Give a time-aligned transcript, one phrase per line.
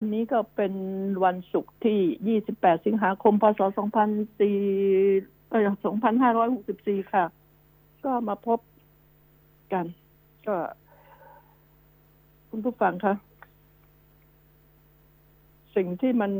[0.00, 0.72] อันนี้ก็เป็น
[1.24, 5.70] วันศุกร์ที่ 28 สิงหาคม พศ24เอ่อ
[6.40, 7.24] 2564 ค่ะ
[8.04, 8.58] ก็มาพบ
[9.72, 9.84] กัน
[10.46, 10.56] ก็
[12.48, 13.14] คุณผู้ฟังคะ
[15.76, 16.32] สิ่งที่มัน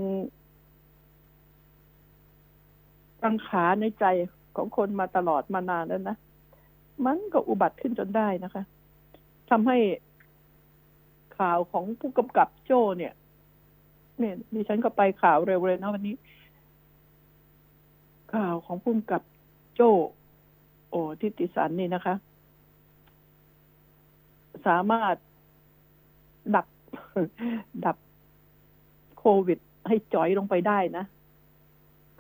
[3.23, 4.05] กังขาในใจ
[4.57, 6.17] ของคนมาตลอดมานานแล้วนะ
[7.05, 8.63] มันก็อุบัติขึ้นจนได้นะคะ
[9.51, 9.79] ทำให้
[11.39, 13.15] ข่าวของผู้กำกับโจ้เนี่ย
[14.21, 16.15] เนี่ยดิฉันก็ไปข่าวเร็วเลยนะวันนี้
[18.35, 19.23] ข่าวของผู้กำกับ
[19.75, 19.81] โจ
[20.89, 22.15] โอทิติสันนี่นะคะ
[24.67, 25.17] สามารถ
[26.55, 26.67] ดับ
[27.85, 27.97] ดับ
[29.19, 31.05] โควิด ให้จ่อยลงไปได้นะ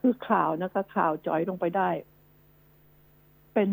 [0.00, 1.88] คือข่าวนะคะ ข่าวจ่อยลงไปได้
[3.54, 3.70] เป็น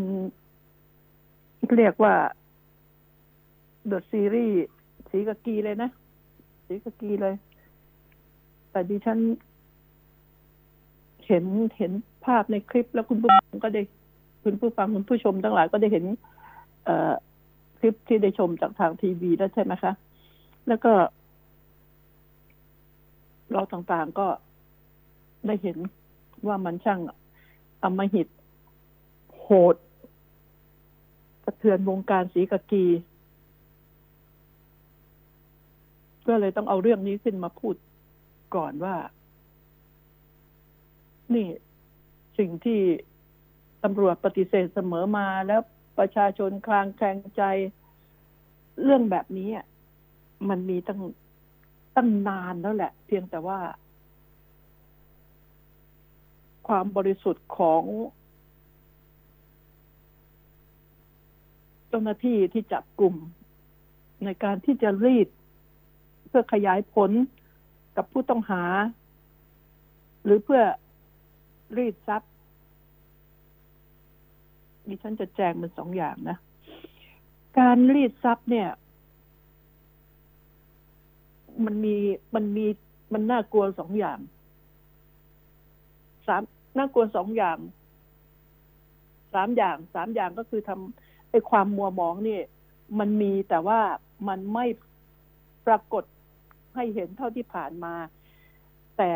[1.78, 2.16] เรียกว่า
[3.88, 4.58] เดอะซีรีส์
[5.10, 5.90] สีกากีเลยนะ
[6.68, 7.36] สีกากีเลย
[8.76, 9.20] แต่ดิฉัน
[11.28, 11.46] เห็น
[11.77, 11.91] เห็น
[12.26, 13.82] ภาพในคลิปแล้วคุณผู้ฟังก็ได้
[14.44, 16.05] คุณผู้ฟังคุณผู้ชมทั้งหลายก็ได้เห็น
[16.86, 17.14] เออ
[17.80, 19.94] คลิปที่ได้ชมจากทางทีวีแล้วใช่ไหมคะ
[20.68, 20.91] แล้วก็
[23.52, 24.27] เราต่างๆก็
[25.48, 25.77] ได้เห็น
[26.48, 26.99] ว่ามันช่าง
[27.84, 28.27] อำมหิต
[29.42, 29.76] โหด
[31.44, 32.86] กระเทือนวงการสีกากี
[36.27, 37.76] ก็เลยต้องเอาเรื่องนี้ขึ้นมาพูด
[38.55, 38.96] ก่อนว่า
[41.34, 41.48] นี่
[42.38, 42.82] สิ่งที่
[43.84, 45.62] ตำรวจปฏิเสธเสมอมาแล้ว
[45.98, 47.43] ประชาชนคลางแคลงใจ
[48.84, 49.49] เรื่องแบบนี้
[50.49, 50.99] มันมีตั้ง
[51.96, 53.60] ตั้งนานแล้วแหละ เพียงแต่ว่า
[56.68, 57.84] ความบริสุทธิ์ของ
[61.87, 63.15] เจ้าหน้าที่ที่จับกลุ่ม
[64.25, 65.28] ในการที่จะรีด
[66.28, 67.12] เพื่อขยายผล
[67.97, 68.63] กับผู้ต้องหา
[70.24, 70.62] หรือเพื่อ
[71.78, 72.31] รีดทรัพย์
[74.88, 76.38] ดิฉันจะแจงเป็นสองอย่างนะ
[77.59, 78.70] การรีดทรัพย์เนี่ย
[81.66, 81.96] มันมี
[82.36, 82.66] มันมี
[83.14, 84.20] มันน่ากลัวสองอย่าง
[86.28, 86.41] สาม
[86.78, 87.58] น่ากลัวสองอย่าง
[89.34, 92.40] สามอย่างสามอย่างก็คือทำไอ้ความมัวหมองนี่
[93.00, 93.80] มันมีแต่ว่า
[94.28, 94.66] มันไม่
[95.68, 96.03] ปรากฏ
[96.75, 97.94] ให้เห็นเท่าที่ผ่านมา
[98.97, 99.12] แต่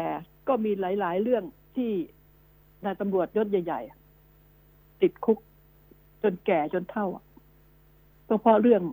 [0.48, 1.44] ก็มีหลาย ๆ เรื่อง
[1.76, 1.92] ที่
[2.86, 5.38] นายตำรวจยศใหญ่ๆติดคุก
[6.24, 7.08] จนแก่จนเท่า
[8.28, 8.84] ก็เพราะเรื่อง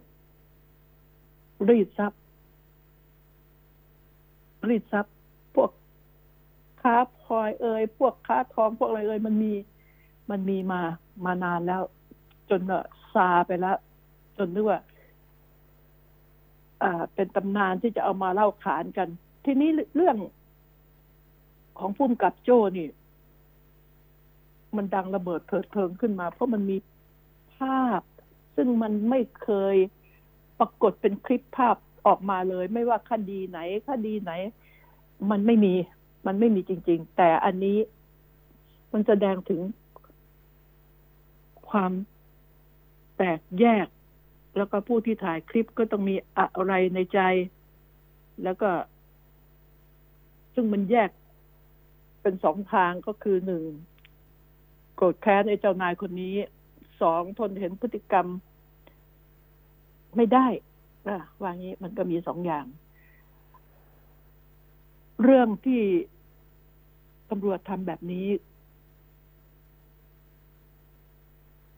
[1.68, 2.20] รีดทรัพย์
[4.68, 5.14] รีดทรัพย์
[5.54, 5.70] พวก
[6.82, 9.52] ค้าพลอยเอ่ยพวกค้าทองพวกอะไรเอ่ยมันมี
[10.30, 10.80] มันมีมา
[11.24, 11.82] มานานแล้ว
[12.50, 12.60] จน
[13.14, 13.76] ซาไปแล้ว
[14.38, 14.86] จนนึกว่าอ่า
[17.14, 19.08] เป็นตำนานที่จะเอามาเล่าขานกัน
[19.44, 20.16] ทีนี้เรื่อง
[21.78, 22.88] ของพุ่มกับโจ้นี่
[24.76, 26.76] มันดังระเบิดเถิดเทิงขึ้นมา เพราะมันมี
[27.54, 28.00] ภาพ
[28.56, 29.76] ซึ่งมันไม่เคย
[30.58, 31.76] ปรากฏเป็นคลิปภาพ
[32.06, 33.58] ออกมาเลย ไม่ว่าคดีไหน
[33.88, 34.32] คดีไหน
[35.30, 35.74] มันไม่มี
[36.26, 37.78] มันไม่มีจริง ๆ แต่อันนี้
[38.92, 39.60] มันแสดงถึง
[41.68, 41.92] ความ
[43.16, 43.86] แตกแยก
[44.56, 47.20] แล้วก็ผู้ที่ถ่ายคลิปก็ต้องมีอะไรในใจ
[48.44, 48.70] แล้วก็
[50.54, 51.10] ซึ่งมันแยก
[52.22, 53.64] เป็นสองทางก็คือหนึ่ง
[54.96, 56.34] โกรธแค้นไอ้เจ้านายคนนี้
[57.02, 58.26] สองทนเห็นพฤติกรรม
[60.16, 60.46] ไม่ได้
[61.06, 62.64] อะว่างี้มันก็มีสองอย่าง
[65.22, 65.82] เรื่องที่
[67.30, 68.26] ตำรวจทำแบบนี้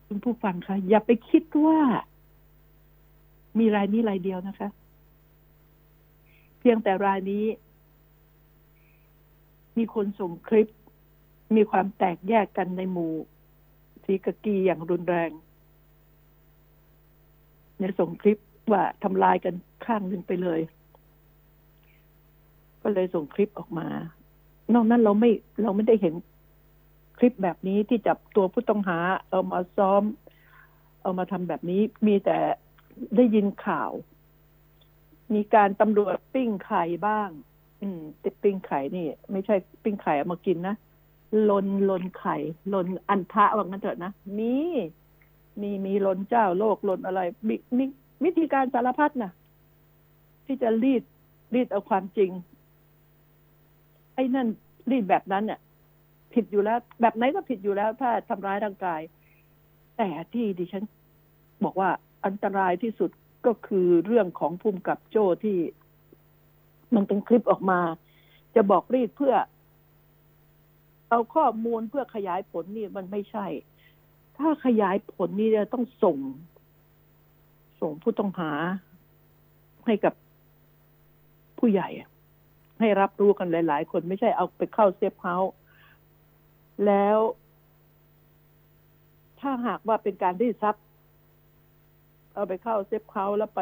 [0.06, 1.80] คุณผู้ฟังคะอย่าไปคิดว่า
[3.58, 4.68] มีรายนี้รายเดียวนะคะ
[6.58, 7.44] เพียงแต่รายนี้
[9.78, 10.68] มีคนส่งคลิป
[11.56, 13.12] มีความแตกแยกกันในหมู่
[14.04, 15.30] สีกกีอย่างรุนแรง
[17.80, 18.38] ในส่งคลิป
[18.72, 19.54] ว่าทำลายกัน
[19.84, 20.60] ข้างหนึ่งไปเลย
[22.82, 23.86] ก็เลยส่งคลิปออกมา
[24.74, 25.30] นอกนั้นเราไม่
[25.62, 26.14] เราไม่ได้เห็น
[27.18, 28.98] คลิปแบบนี้ที่จับตัวผู้ต้องหา
[29.28, 30.02] เอามาซ้อม
[31.02, 32.38] เอามาทำแบบนี้มีแต่
[33.16, 33.90] ได้ยินข่าว
[35.34, 37.28] มีการตำรวจปิ้งไข่บ้าง
[37.80, 40.76] อืมติดปิ้งไข่นี่ ไม่ใช่ปิ้งไข่เอามากินนะ
[41.50, 42.36] ลนลนไข่
[42.74, 44.54] ลนอันทะว่างั้นเถอะนะมี
[45.60, 47.84] มีมีลนเจ้าโลกลนอะไรมีมี
[48.24, 49.32] วิธีการสารพัดนะ
[50.46, 51.02] ที่จะรีด
[51.54, 52.30] รีดเอาความจริง
[54.14, 54.48] ไอ้นั่น
[54.90, 55.60] รีดแบบนั้นเนี่ย
[56.34, 59.00] ผิดอยู่แล้ว แบบไหนก็ผิดอยู่แล้ว ถ้าทำร้ายร่างกาย
[59.96, 60.84] แต่ที่ดิฉัน
[61.64, 61.90] บอกว่า
[62.24, 63.10] อันตรายที่สุด
[63.46, 65.58] ก็คือเรื่องของภูมิกับโจ้ที่
[66.94, 67.80] มันเป็นคลิปออกมา
[68.54, 69.34] จะบอกรีดเพื่อ
[71.08, 73.46] เอาข้อมูลเพื่อขยายผลนี่มันไม่ใช่
[74.38, 76.18] ถ้าขยายผลนี่จะต้องส่ง
[77.80, 78.52] ส่งผู้ต้องหา
[79.86, 80.14] ให้กับ
[81.58, 81.88] ผู้ใหญ่
[82.80, 85.54] ให้รับรู้กันหลาย ๆ คนไม่ใช่เอาไปเข้า safe house
[86.86, 87.18] แล้ว
[89.40, 90.84] ถ้าหากว่าเป็นการรีดทรัพย์
[92.38, 93.60] เอาไปเข้า safe house แล้วไป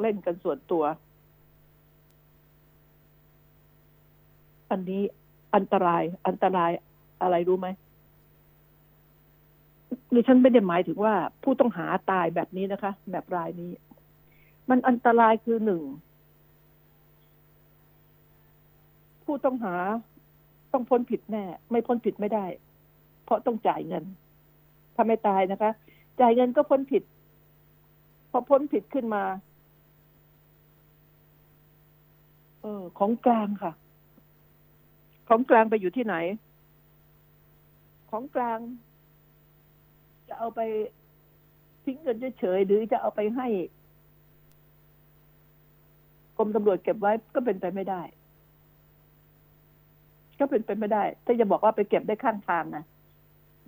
[0.00, 0.84] เล่นกันส่วนตัว
[4.70, 5.02] อันนี้
[5.54, 6.70] อันตราย อันตราย
[7.22, 7.68] อะไรรู้ไหม
[10.14, 13.72] ดิฉันไม่ได้หมายถึงว่าผู้ต้องหาตายแบบนี้นะคะ แบบรายนี้
[14.68, 15.82] มันอันตรายคือหนึ่ง
[19.24, 19.74] ผู้ต้องหา
[20.72, 22.46] ต้องพ้นผิดแน่ ไม่พ้นผิดไม่ได้
[23.24, 24.04] เพราะต้องจ่ายเงิน
[24.94, 25.70] ถ้าไม่ตายนะคะ
[26.20, 27.04] จ่ายเงินก็พ้นผิด
[28.36, 29.24] พอพ้นผิดขึ้นมา
[32.62, 33.72] เออ ของกลางค่ะ
[35.28, 36.16] ของกลางไปอยู่ที่ไหน
[38.10, 38.58] ของกลาง
[40.28, 40.60] จะเอาไป
[41.84, 43.46] ทิ้งเงินเฉยๆหรือจะเอาไปให้
[46.36, 48.02] กรมตำรวจเก็บไว้ก็เป็นไปไม่ได้
[50.38, 52.84] ก็เป็นไปไม่ได้ ถ้าจะบอกว่าไปเก็บได้ข้างทางนะ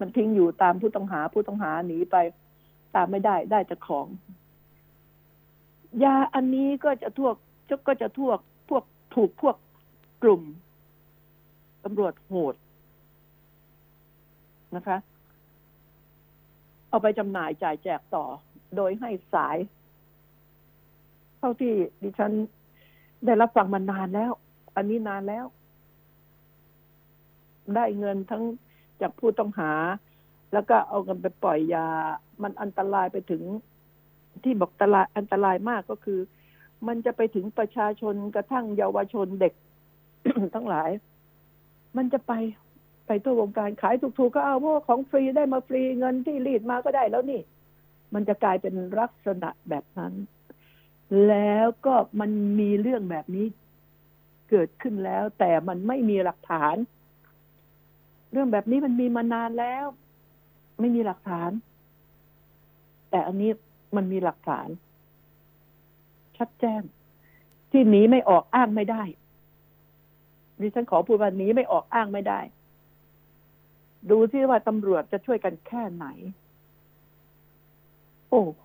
[0.00, 2.16] มันทิ้งอยู่ตามผู้ต้องหาผู้ต้องหาหนีไป
[2.96, 4.06] ตามไม่ได้ได้จากของ
[6.04, 7.34] ยาอันนี้ก็จะทวก
[7.88, 8.38] ก็จะทวก
[8.68, 8.84] พวก
[9.14, 9.56] ถูกพวก
[10.22, 10.42] กลุ่ม
[11.84, 12.54] ตำรวจโหด
[14.76, 14.98] นะคะ
[16.88, 18.24] เอาไปจำหน่ายจ่ายแจกต่อ
[18.76, 19.56] โดยให้สาย
[21.38, 22.32] เท่าที่ดิฉัน
[23.24, 24.32] ได้รับฟังมานานแล้ว
[24.76, 25.46] อันนี้นานแล้ว
[27.74, 28.42] ได้เงินทั้ง
[29.00, 29.72] จากผู้ต้องหา
[30.52, 31.86] แล้วก็เอาเงินไปปล่อยยา
[32.42, 33.42] มันอันตรายไปถึง
[34.44, 36.20] ที่บอกตราอันตรายมากก็คือ
[36.86, 39.54] มันจะไปถึงประชาชนกระทั่งเยาวชนเด็ก
[40.54, 40.90] ทั้งหลาย
[41.96, 42.32] มันจะไป
[43.06, 47.40] ไปทั่ววงการขายถูกๆก็เอาพราะของฟรีได้มาฟรีเงินที่รีดมาก็ได้แล้วนี่
[48.14, 50.12] มันจะกลายเป็นลักษณะแบบนั้น
[51.28, 52.30] แล้วก็มัน
[52.60, 53.46] มีเรื่องแบบนี้
[54.50, 56.76] เกิดขึ้นแล้ว แต่มันไม่มีหลักฐาน
[58.32, 59.86] เรื่องแบบนี้มันมีมานานแล้ว
[60.80, 61.50] ไม่มีหลักฐาน
[63.10, 63.50] แต่อันนี้
[63.96, 64.68] มันมีหลักฐาน
[66.36, 66.82] ชัดแจ้ง
[67.70, 69.02] ที่หนีไม่ออกอ้างไม่ได้
[70.60, 72.40] ดิฉันขอพูดว่าหนีไม่ออกอ้างไม่ได้
[74.10, 76.06] ดูที่ว่าตำรวจจะช่วยกันแค่ไหน
[78.30, 78.64] โอ้โห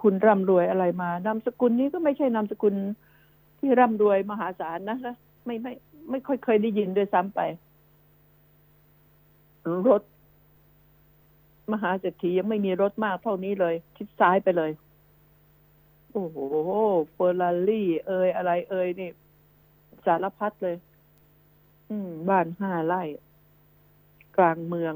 [0.00, 2.74] คุณร่ำรวยอะไรมานามสกุลนี้ก็ไม่ใช่นามสกุล
[3.58, 5.72] ที่ร่ำรวยมหาศาลนะคะไม่ไม่
[6.10, 7.40] ไม่ค่อยเคยได้ยินด้วยซ้ำไป
[9.88, 10.02] รถ
[11.70, 14.70] มหาเศรษฐียังไม่มีรถมากเท่านี้เลยทิศซ้ายไปเลย
[16.12, 16.38] โอ้โห
[17.12, 19.10] เฟอร์รารี่ เอยอะไร เอยนี่
[20.06, 20.76] สารพัดเลย
[21.88, 23.02] อืม บ้านห้าไร่
[24.36, 24.94] กลางเมือง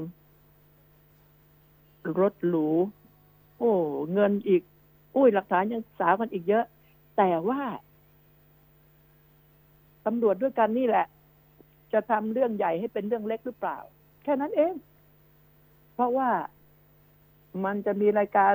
[2.19, 2.69] รถหรู
[3.57, 3.71] โอ้
[4.13, 4.61] เงินอีก
[5.15, 6.65] อุ้ยหลักฐานยังสาวกันอีกเยอะ
[7.17, 7.61] แต่ว่า
[10.05, 11.05] ตำรวจด้วยกันนี่แหละ
[11.93, 13.77] จะทำเรื่องใหญ่ให้เป็นเรื่องเล็กหรือเปล่า
[14.23, 14.73] แค่นั้นเอง
[15.93, 16.29] เพราะว่า
[17.65, 18.53] มันจะมีรายการ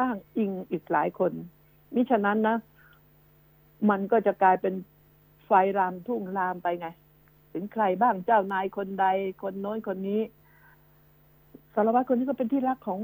[0.00, 1.32] อ้างอิงอีกหลายคน
[1.94, 2.56] มิฉะนั้นนะ
[3.90, 4.74] มันก็จะกลายเป็น
[5.44, 6.88] ไฟรามทุ่งรามไปไง
[7.52, 9.06] ถึงใครบ้างเจ้านายคนใด
[9.42, 10.20] คนโน้นคนนี้
[11.74, 13.00] สารวัตรคนนี้ก็เป็นที่รักของ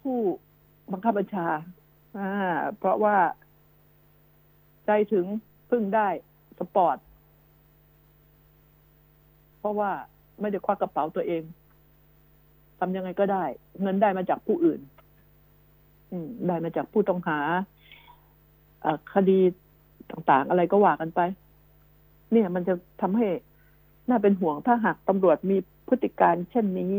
[0.00, 0.18] ผู้
[0.92, 1.46] บังคับบัญชา
[2.18, 2.30] อ่า
[2.78, 3.16] เพราะว่า
[4.86, 5.24] ใจถึง
[5.70, 6.08] พึ่งได้
[6.58, 6.96] สปอร์ต
[9.58, 9.90] เพราะว่า
[10.40, 11.42] ไม่ได้ควักกระเป๋าตัวเอง
[12.78, 13.44] ทำยังไงก็ได้
[13.82, 14.80] เงินได้มาจากผู้อื่น
[16.10, 17.38] อืม ได้มาจากผู้ต้องหา
[19.14, 19.38] คดี
[20.10, 21.20] ต่างๆ อะไรก็ว่ากันไป
[22.32, 23.26] เนี่ย มันจะทำให้
[24.08, 25.56] น่าเป็นห่วงถ้าหากตำรวจมี
[25.88, 26.94] พฤติการเช่นนี้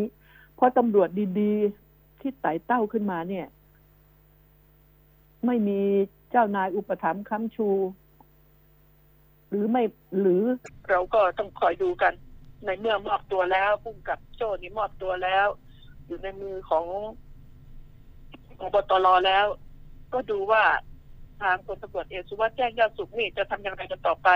[0.56, 1.10] เพราะตำรวจ
[1.40, 3.48] ดีๆ ที่ไต่เต้าขึ้นมาเนี่ย
[5.46, 5.80] ไม่มี
[6.32, 7.70] เจ้านายอุปถัมภ์ค้ำชู
[9.50, 9.84] หรือไม่
[10.20, 10.44] หรือ
[10.90, 12.14] เราก็ต้องคอยดูกัน
[12.66, 15.48] ในเมื่อมอบตัวแล้วพุ่งกับโจ้นี่มอบตัวแล้ว
[16.10, 16.86] อยู่ในมือของ
[18.58, 19.46] ของบตรแล้ว
[20.14, 20.64] ก็ดูว่า
[21.42, 24.30] ทางคนตำรวจเอกสุวัสด์แจ้งยอดสุขนี่จะทำอย่างไรกันต่อไป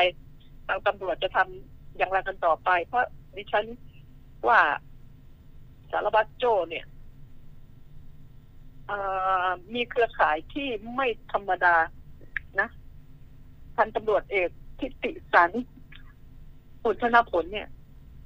[0.68, 3.66] ทางตำรวจจะทำอย่างไรกันต่อไป เพราะดิฉัน
[4.48, 4.60] ว่า
[5.92, 6.86] สารวัตรโจเนี่ย
[9.74, 11.76] มีเครือข่ายที่ไม่ธรรมดา
[12.60, 12.70] นะ
[13.76, 14.50] พันตำรวจเอก
[14.80, 15.52] ทิติสัน
[16.84, 17.68] ปุณชนผลเนี่ย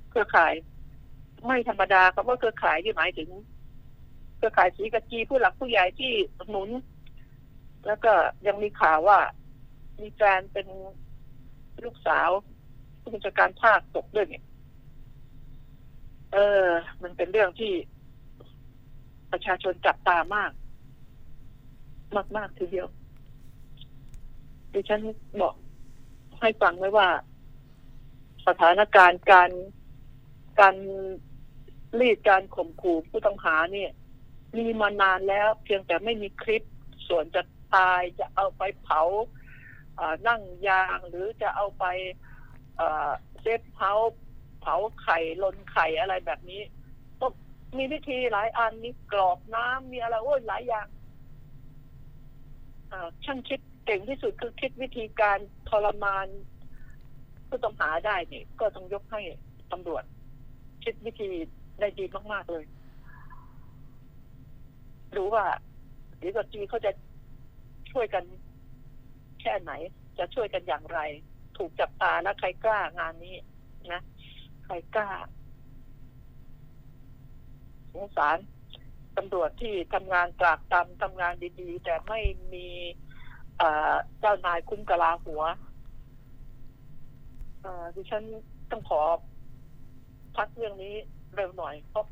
[0.09, 0.53] เครือข่าย
[1.45, 3.29] ไม่ธรรมดาครับว่าเครือข่ายที่หมายถึง
[4.37, 6.13] เครือข่ายสีกะจีผู้หลักผู้ใหญ่ที่
[6.49, 6.69] หนุน
[7.87, 8.13] แล้วก็
[8.47, 9.19] ยังมีข่าวว่า
[10.01, 10.67] มีแฟนเป็น
[11.83, 12.29] ลูกสาว
[13.01, 14.45] ผู้บัญชาการภาคตกด้วยเนี่ย
[16.33, 16.65] เออ
[17.03, 17.73] มันเป็นเรื่องที่
[19.31, 20.51] ประชาชนจับตามาก
[22.15, 22.87] มากมากทีเดียว
[24.73, 25.01] ดิฉัน
[25.41, 25.55] บอก
[26.39, 27.09] ให้ฟังไว้ว่า
[28.47, 29.51] สถานการณ์การ
[30.59, 30.75] การ
[31.99, 33.91] รีดการข่มขู่ผู้ต้องหาเนี่ย
[34.57, 36.63] มีมานานแล้ว เพียงแต่ไม่มีคลิป
[37.07, 37.41] ส่วนจะ
[37.75, 39.01] ตายจะเอาไปเผา
[40.27, 41.85] นั่งยางหรือจะเอาไป
[43.41, 43.93] เซฟเผา
[44.61, 46.61] เผาไข่ลนไข่อะไรแบบนี้
[47.21, 47.31] ต้อง
[47.77, 50.87] มีวิธีหลายอันมีกรอกน้ำมีอะไรโอ้ยหลายอย่าง
[53.25, 55.39] ช่างคิดเก่งที่สุดคือคิดวิธีการ
[55.69, 56.27] ทรมาน
[57.47, 59.21] ผู้ต้องหาได้เนี่ยก็ต้องยกให้
[59.71, 60.03] ตำรวจ
[60.83, 61.29] คิดวิธี
[61.79, 62.65] ได้ดีมากๆเลย
[65.17, 65.45] รู้ว่า
[66.21, 66.91] ดีกว่าจีเขาจะ
[67.91, 68.23] ช่วยกัน
[69.41, 69.71] แค่ไหน
[70.17, 70.99] จะช่วยกันอย่างไร
[71.57, 73.35] ถูกจับตาแล้วใครกล้างานนี้
[73.93, 74.01] นะ
[74.65, 75.09] ใครกล้า
[77.93, 78.37] สงสาร
[79.17, 82.19] ตำรวจที่ทำงานตรากตำทำงานดีๆ แต่ไม่
[82.53, 82.67] มี
[84.19, 85.41] เจ้านายคุ้มกะลาหัว
[87.95, 88.23] ดิฉัน
[88.71, 89.01] ต้องขอ
[90.37, 90.95] พักเรื่องนี้
[91.37, 92.05] เร็วหน่อยเพราะ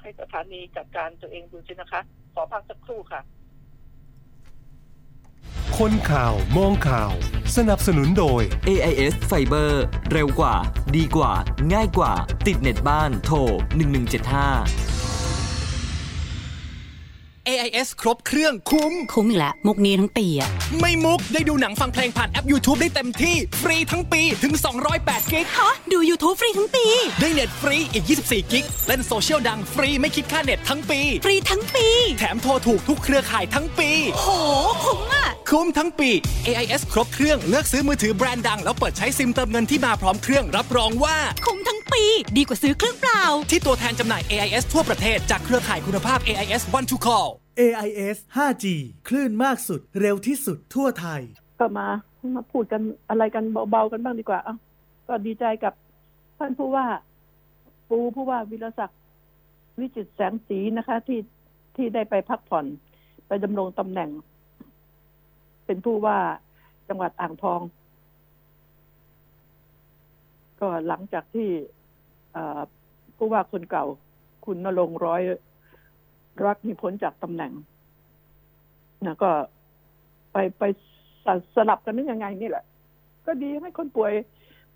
[0.00, 2.00] ให้สถานีจัดการตัวเองดูสินะคะ
[2.34, 3.20] ขอพักสักครู่ค่ะ
[5.78, 7.12] คนข่าวมองข่าว
[7.56, 9.70] สนับสนุนโดย AIS Fiber
[10.12, 10.56] เร็วกว่า
[10.96, 11.32] ดีกว่า
[11.72, 12.12] ง่ายกว่า
[12.46, 13.36] ติดเน็ตบ้านโทร
[14.16, 14.95] 1175
[17.48, 20.48] AIS ครบเครื่องคุ้ม คุ้มอีกแล้วมุกนี้ทั้งปีอะ
[20.80, 24.54] ไม่มุกได้ดูหนังฟังเพลงผ่านแอป YouTube ได้เต็มที่ ฟรีทั้งปีถึง
[24.92, 26.86] 208 gig ฮะดู YouTube ฟรีทั้งปี
[27.20, 31.86] ได้เน็ตฟรีอีก 24 gig เล่นโซเชียลดังฟรีไม่คิดค่าเน็ตทั้งปี ฟรีทั้งปี
[32.18, 34.26] แถมโทรถูกทุกเครือข่ายทั้งปี โห
[34.84, 36.10] คุ้มอะคุ้มทั้งปี
[36.46, 42.02] AIS ครบเครื่องเลือกซื้อมือถือแบรนด์ดัง แล้วเปิดใช้ซิมเติมเงินที่มาพร้อมเครื่องรับรองว่าคุ้มทั้งปี
[42.36, 47.28] ดีกว่าซื้อเครื่องเปล่า ที่ตัวแทนจำหน่าย AIS ทั่วประเทศจากเครือข่ายคุณภาพ AIS One to Call
[47.60, 48.64] AIS 5G
[49.08, 51.20] คลื่นมากสุดเร็วที่สุดทั่วไทย
[51.60, 51.86] ก็มา
[52.36, 54.56] มาพูดกันอะไรกันเบาๆกันบ้างดีกว่าอะ
[55.08, 55.74] ก็ดีใจกับ
[56.38, 56.86] ท่านผู้ว่า
[57.88, 59.00] ปูผู้ว่าวิรศักดิ์
[59.80, 61.20] วิจิตรแสงสีนะคะ ที่
[61.76, 62.66] ที่ได้ไปพักผ่อน
[63.26, 64.10] ไปดำรงตำแหน่ง
[65.66, 66.18] เป็นผู้ว่า
[66.88, 67.60] จังหวัดอ่างทอง
[70.60, 71.48] ก็หลังจากที่
[73.16, 73.86] ผู้ว่าคนเก่า
[74.44, 75.22] คุณนรงร้อย
[76.44, 77.52] รักมีพ้นจากตำแหน่ง
[79.06, 79.30] นะก็
[80.32, 80.62] ไปไป
[81.26, 82.64] สสลับกันนึกยังไงนี่แหละ
[83.26, 84.12] ก็ดีให้คนป่วย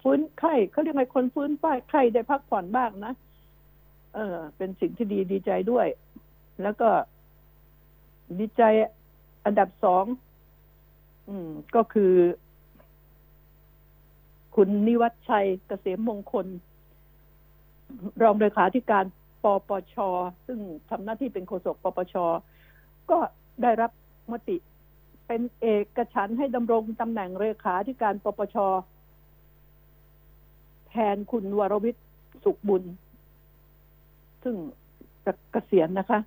[0.03, 3.13] ฟื้นไข้เขาเรียกไงคนฟื้นป้ายไข้ได้พักผ่อนบ้างนะ
[4.15, 5.87] เออ เป็นสิ่งที่ดีดีใจด้วย
[6.63, 6.89] แล้วก็
[8.39, 8.63] ดีใจ
[9.45, 10.05] อันดับสอง
[11.31, 12.13] อืม ก็คือ
[14.57, 16.47] คุณนิวัฒชัยเกษมมงคล
[18.23, 19.05] รองเลขาธิการ
[19.45, 19.95] ปปช
[20.47, 20.59] ซึ่ง
[20.91, 22.15] ทำหน้าที่เป็นโฆษกปปช
[23.11, 23.19] ก็
[23.63, 23.91] ได้รับ
[24.33, 24.57] มติ
[25.27, 28.57] เป็นเอกฉันให้ดำรงตำแหน่งเลขาธิการปปช
[30.89, 32.07] แทนคุณวรวิทย์
[32.45, 32.83] สุขบุญ
[34.43, 34.55] ซึ่ง
[35.25, 36.21] จะเกษียณนะคะ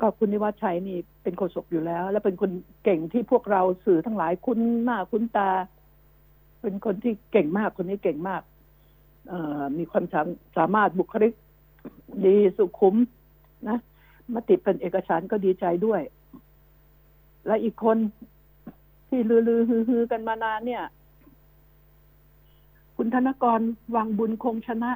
[0.00, 2.50] ก็คุณนิวัฒชัยนี่เป็นโฆษกอยู่แล้ว และเป็นคน
[2.84, 5.50] เก่งที่พวกเราสื่อทั้งหลายคุ้นหน้าคุ้นตา
[6.62, 8.42] เป็นคนที่เก่งมากคนนี้เก่งมาก
[9.78, 10.04] มีความ
[10.56, 11.32] สามารถบุคลิก
[12.24, 12.94] ดีสุขุม
[13.68, 13.78] นะ
[14.34, 16.00] มติเป็นเอกสารก็ดีใจด้วย
[17.46, 17.96] และอีกคน
[19.08, 20.84] ที่ลือลือฮือฮือกันมานานเนี่ย
[22.96, 23.60] คุณธนกร
[23.96, 24.92] วังบุญคงชนะ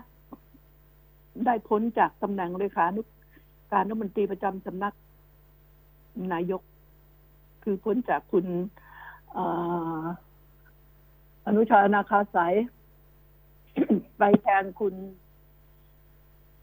[1.46, 3.02] ได้พ้นจากตำแหน่งเลขานุ
[3.72, 4.94] การรัฐมนตรีประจำสำนัก
[6.32, 6.62] นายก
[7.64, 8.46] คือพ้นจากคุณ
[11.46, 12.54] อนุชานาคาสาย
[14.18, 14.94] ไปแทนคุณ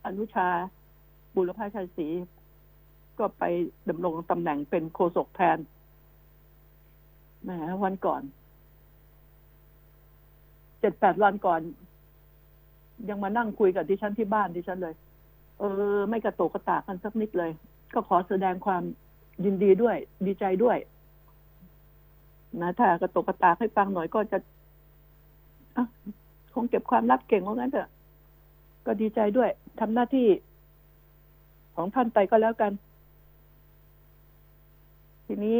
[0.06, 0.48] อนุชา
[1.36, 2.08] บุรพาชัยศรี
[3.20, 3.44] ก็ไป
[3.90, 5.58] ดำรงตำแหน่งเป็นโฆษกแทน
[7.44, 7.50] แหม
[7.84, 8.22] วันก่อน
[10.80, 11.62] เจ็ดแปดวันก่อน
[13.10, 14.96] ยังมานั่งคุยกับดิฉันที่บ้านดิฉันเลย
[15.60, 15.64] เอ
[15.96, 17.52] อ ไม่กระโตกกระตากกันสักนิดเลย
[17.94, 18.84] ก็ขอแสดงความ
[19.46, 20.78] ยินดีด้วย ดีใจด้วย
[22.62, 24.38] นะถ้ากระโตกกระตากให้ฟังหน่อยก็จะ
[25.76, 25.86] อะ
[26.54, 27.90] คงเก็บความลับเก่งเพราะงั้นเถอะ
[28.86, 29.50] ก็ดีใจด้วย
[29.80, 30.28] ทำหน้าที่
[31.76, 32.72] ของท่านไปก็แล้วกัน
[35.26, 35.58] ทีนี้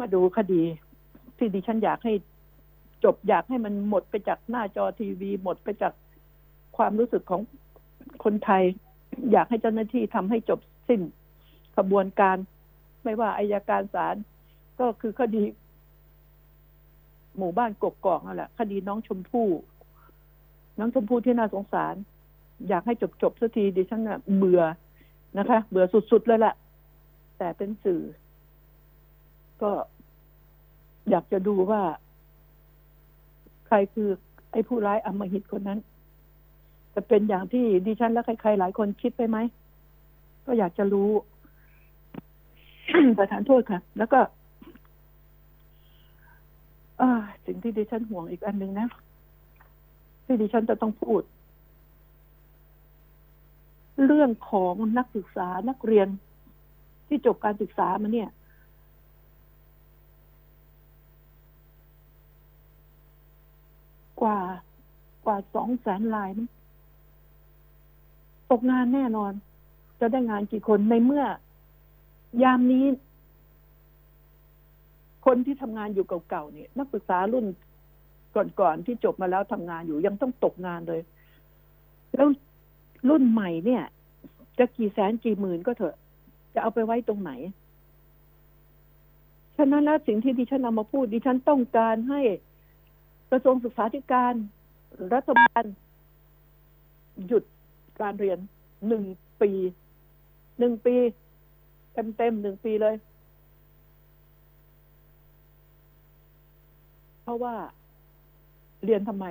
[0.00, 0.62] มาดูคดี
[1.36, 2.12] ที่ดิฉันอยากให้
[3.04, 5.92] จบอยากให้มันหมดไปจากหน้าจอทีวี หมดไปจาก
[6.76, 7.40] ความรู้สึกของ
[8.24, 8.62] คนไทย
[9.32, 11.00] อยากให้เจ้าหน้าที่ทำให้จบสิ้น
[11.76, 12.36] กระบวนการ
[13.04, 14.16] ไม่ว่าอายการศาล
[14.80, 15.42] ก็คือคดี
[17.38, 19.48] หมู่บ้านกกกอกนั่นแหละคดีน้องชมพู่
[20.78, 21.94] น้องชมพู่ที่น่าสงสาร
[22.68, 24.62] อยากให้จบจบสักทีดิฉันน่ะ เบื่อ
[25.38, 26.54] นะคะ เบื่อสุดๆเลยแหละ
[27.38, 28.02] แต่เป็นสื่อ
[29.62, 29.70] ก็
[31.10, 31.82] อยากจะดูว่า
[33.66, 34.08] ใครคือ
[34.52, 35.78] ไอ้ผู้ร้ายอำมหิตคนนั้น
[36.94, 39.38] จะเป็นอย่างที่ดิฉันและใครๆหลายคนคิดไปไหม
[40.46, 41.10] ก็อยากจะรู้
[43.18, 44.20] ประธานโทษค่ะ แล้วก็
[47.46, 48.88] สิ่งที่ดิฉันห่วงอีกอันหนึ่งนะ
[50.24, 51.22] ที่ดิฉันจะต้องพูด
[54.04, 56.08] เรื่องของนักศึกษานักเรียน
[57.06, 58.30] ที่จบการศึกษามาเนี่ย
[64.20, 64.38] กว่า
[65.24, 66.48] กว่าสองแสนลายมั้ง
[68.52, 69.32] ตกงานแน่นอน
[70.00, 71.24] จะได้งานกี่คนในเมื่อ
[72.42, 72.84] ยามนี้
[75.26, 77.46] คนที่ทำงานอยู่เก่าๆเนี่ย นักศึกษารุ่น
[78.60, 81.00] ก่อนๆที่จบมาแล้วทำงานอยู่ยังต้องตกงานเลย
[82.14, 82.28] แล้ว
[83.08, 83.82] รุ่นใหม่เนี่ย
[84.58, 85.96] จะกี่แสนกี่หมื่นก็เถอะ
[86.54, 87.32] จะเอาไปไว้ตรงไหน
[89.56, 92.20] ฉะนั้นแล้วสิ่งที่ดิฉันนำมาพูดดิฉันต้องการให้
[93.30, 94.34] กระทรวงศึกษาธิการ
[95.14, 95.64] รัฐบาล
[97.28, 97.44] หยุด
[98.02, 98.38] การเรียน
[98.88, 99.04] หนึ่ง
[99.42, 99.50] ปี
[100.58, 100.94] หนึ่งปี
[101.92, 102.94] เต็มเต็มหนึ่งปีเลย
[107.22, 107.54] เพราะว่า
[108.84, 109.26] เรียนทำไม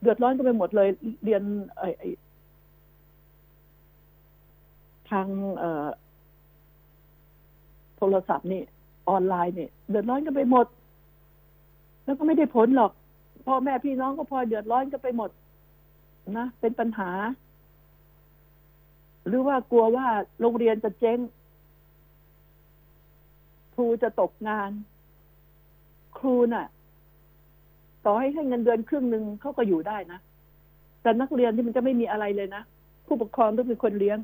[0.00, 0.88] เดือดร้อนกันไปหมดเลย
[1.24, 1.42] เรียน
[1.78, 1.84] ไอ
[5.10, 5.26] ทาง
[7.96, 8.62] โทรศัพท์นี่
[9.08, 10.66] ออนไลน์นี่เดือดร้อนกันไปหมด
[12.04, 12.92] แล้วก็ไม่ได้ผลหรอก
[13.46, 15.30] พ่อแม่พี่น้องก็พลอยเดือดร้อนกันไปหมด
[16.38, 17.10] นะเป็นปัญหา
[19.26, 20.06] หรือว่ากลัวว่า
[20.40, 21.18] โรงเรียนจะเจ๊ง
[23.74, 24.70] ครูจะตกงาน
[26.18, 26.66] ครูน่ะ
[28.04, 30.18] ต่อให้ให้เงินเดือนครึ่งหนึ่งเขาก็อยู่ได้นะ
[31.02, 32.62] แต่นักเรียนที่มันจะไม่มีอะไรเลยนะ
[33.06, 34.18] ผู้ปกครองต้องเป็นคนเลี้ยง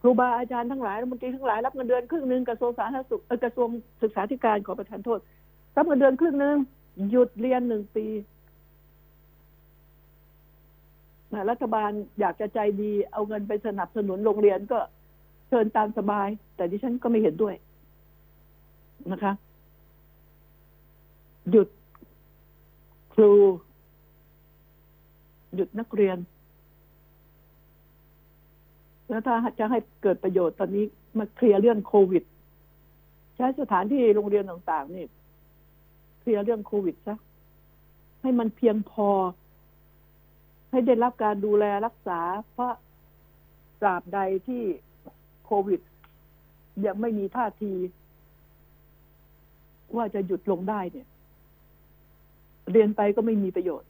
[0.00, 3.68] ครูบาอาจารย์ทั้งหลายรัฐมนตรีทั้งหลายรับเงินเดือนครึ่งหนึ่งกระทรวงสาธารณสุขกระทรวง
[4.02, 5.20] ศึกษาธิการขอประทานโทษ
[5.76, 6.56] รับเงินเดือนครึ่งหนึ่ง
[7.10, 8.06] หยุดเรียนหนึ่งปี
[11.32, 14.78] นะรัฐบาลอยากจะใจดีเอาเงินไปสนับสนุนโรงเรียนก็
[15.48, 17.54] เชิญตามสบาย แต่ดิฉันก็ไม่เห็นด้วย
[19.12, 19.32] นะคะ
[21.50, 21.68] หยุด
[23.14, 23.32] ครู
[25.54, 26.18] หยุดนักเรียน
[29.08, 30.84] แล้วถ้าจะให้เกิดประโยชน์ตอนนี้
[31.18, 32.24] มาเคลียร์เรื่องโควิด
[33.36, 35.04] ใช้สถานที่โรงเรียนต่างๆนี่
[36.20, 37.16] เคลียร์เรื่องโควิดซะ
[38.22, 39.08] ให้มันเพียงพอ
[40.70, 42.20] ให้ได้รับการดูแลรักษา
[42.52, 42.72] เพราะ
[43.80, 44.62] ตราบใดที่
[45.44, 45.80] โควิด
[46.86, 47.72] ยังไม่มีท่าที
[49.96, 51.08] ว่าจะหยุดลงได้เนี่ย
[52.70, 53.88] เรียนไปก็ไม่มีประโยชน์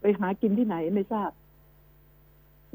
[0.00, 1.30] ไปหากินที่ไหนไม่ทราบ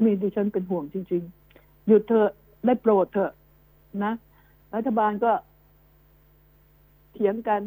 [0.04, 1.22] มีดิฉันเป็นห่วงจริง
[1.54, 2.30] ๆ หยุดเถอะ
[2.66, 3.32] ได้โปรดเถอะ
[4.04, 4.12] นะ
[4.74, 5.32] รัฐบาลก็
[7.12, 7.62] เถียงกัน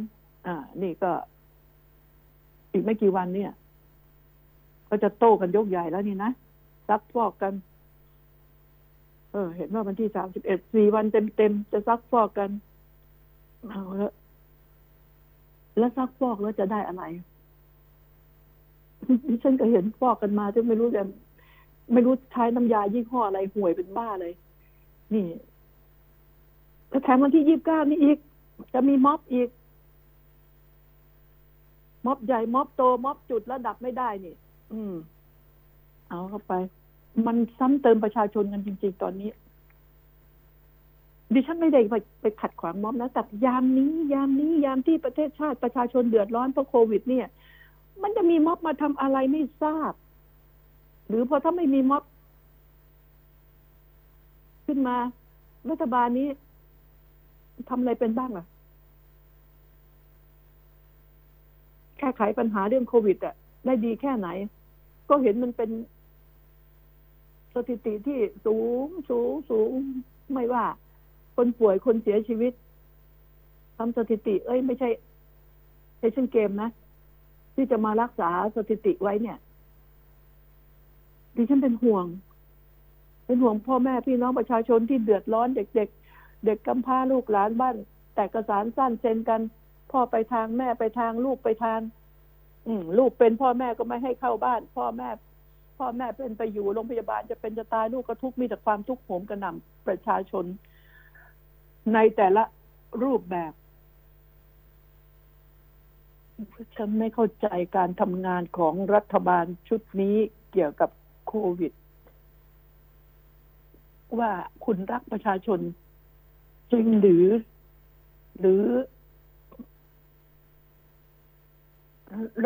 [0.48, 1.12] อ่า นี่ก็
[2.76, 3.52] อีกไม่กี่วันเนี่ย
[4.90, 6.32] ก็จะโต้กันยกใหญ่แล้วนี่นะ
[6.88, 7.54] ซักฟอกกัน
[9.32, 11.06] เออ เห็นว่าวันที่สามสิบเอ็ดสี่วัน
[11.38, 12.50] เต็มๆจะซักฟอกกัน
[13.70, 14.14] เอาล้ว
[15.78, 17.04] แล้วซักฟอกแล้วจะได้อะไร
[19.28, 21.04] ดิฉันก็เห็นฟอกกันมาจนไม่รู้จะ
[21.94, 24.34] ไม่รู้ใช้น้ำยายี่ห้ออะไรห่วยเป็นบ้าเลย
[25.14, 25.28] นี่
[26.90, 28.18] แล้วแถมวันที่ยี่สิบเก้านี่อีก
[28.74, 29.50] จะมีม็อบอีก
[32.06, 34.36] ม็อบใหญ่ม็อบโตม็อบจุดแล้วดับไม่ได้นี่
[34.74, 34.94] อืม
[36.10, 36.54] เอาเข้าไป
[37.28, 39.30] มันซ้ำเติมประชาชนกันจริง ๆ ตอนนี้
[41.34, 47.28] ดิฉันไม่ได้ไปไปขัดขวางม็อบนะแต่ยามนี้ ยามนี้ยามที่ประเทศชาติประชาชนเดือดร้อนเพราะโควิด เนี่ย
[48.02, 49.94] มันจะมีม็อบมาทำอะไรไม่ทราบ
[51.08, 52.04] หรือพอถ้าไม่มีม็อบ
[54.66, 54.98] ขึ้นมา
[55.70, 56.28] รัฐบาลนี้
[57.70, 58.46] ทำอะไรเป็นบ้างอะ
[61.98, 64.28] แก้ไขปัญหาเรื่องโควิดอะได้ดีแค่ไหน
[65.10, 65.70] ก็เห็นมันเป็น
[67.54, 69.72] สถิติที่สูงสูงสูง
[70.34, 70.66] ไม่ว่า
[71.36, 72.54] คนป่วยคนเสียชีวิต
[73.78, 74.90] ทำสถิติ เอ้ยไม่ใช่
[76.00, 76.70] เอเชียนเกมนะ
[77.56, 79.38] ที่จะมารักษาสถิติไว้เนี่ย
[81.36, 82.06] ดิฉันเป็นห่วง
[83.26, 87.76] เป็นห่วงพ่อแม่พี่น้องประชาชนที่เดือดร้อนเด็ก ๆ เด็กกำพร้าลูกหลานบ้าน
[88.16, 89.42] แต่กระสานสั้นเซ็นกัน
[89.92, 91.80] พ่อไปทางแม่ไปทางลูกไปทาง
[92.68, 95.10] อืม ลูกเป็นพ่อแม่ก็ไม่ให้เข้าบ้าน พ่อแม่
[95.78, 100.46] พ่อแม่เป็นไปอยู่โรงพยาบาลจะเป็นจะตายลูกก็ทุกข์มีแต่ความทุกข์โหมกระหน่ำประชาชน
[101.94, 102.44] ในแต่ละ
[103.04, 103.54] รูปแบบ
[106.76, 110.16] ฉันไม่เข้าใจการทำงานของรัฐบาลชุดนี้
[110.52, 110.90] เกี่ยวกับ
[111.28, 111.74] โควิด
[114.20, 114.32] ว่า
[114.66, 115.60] คุณรักประชาชน
[116.72, 117.26] จริงหรือ
[118.40, 118.64] หรือ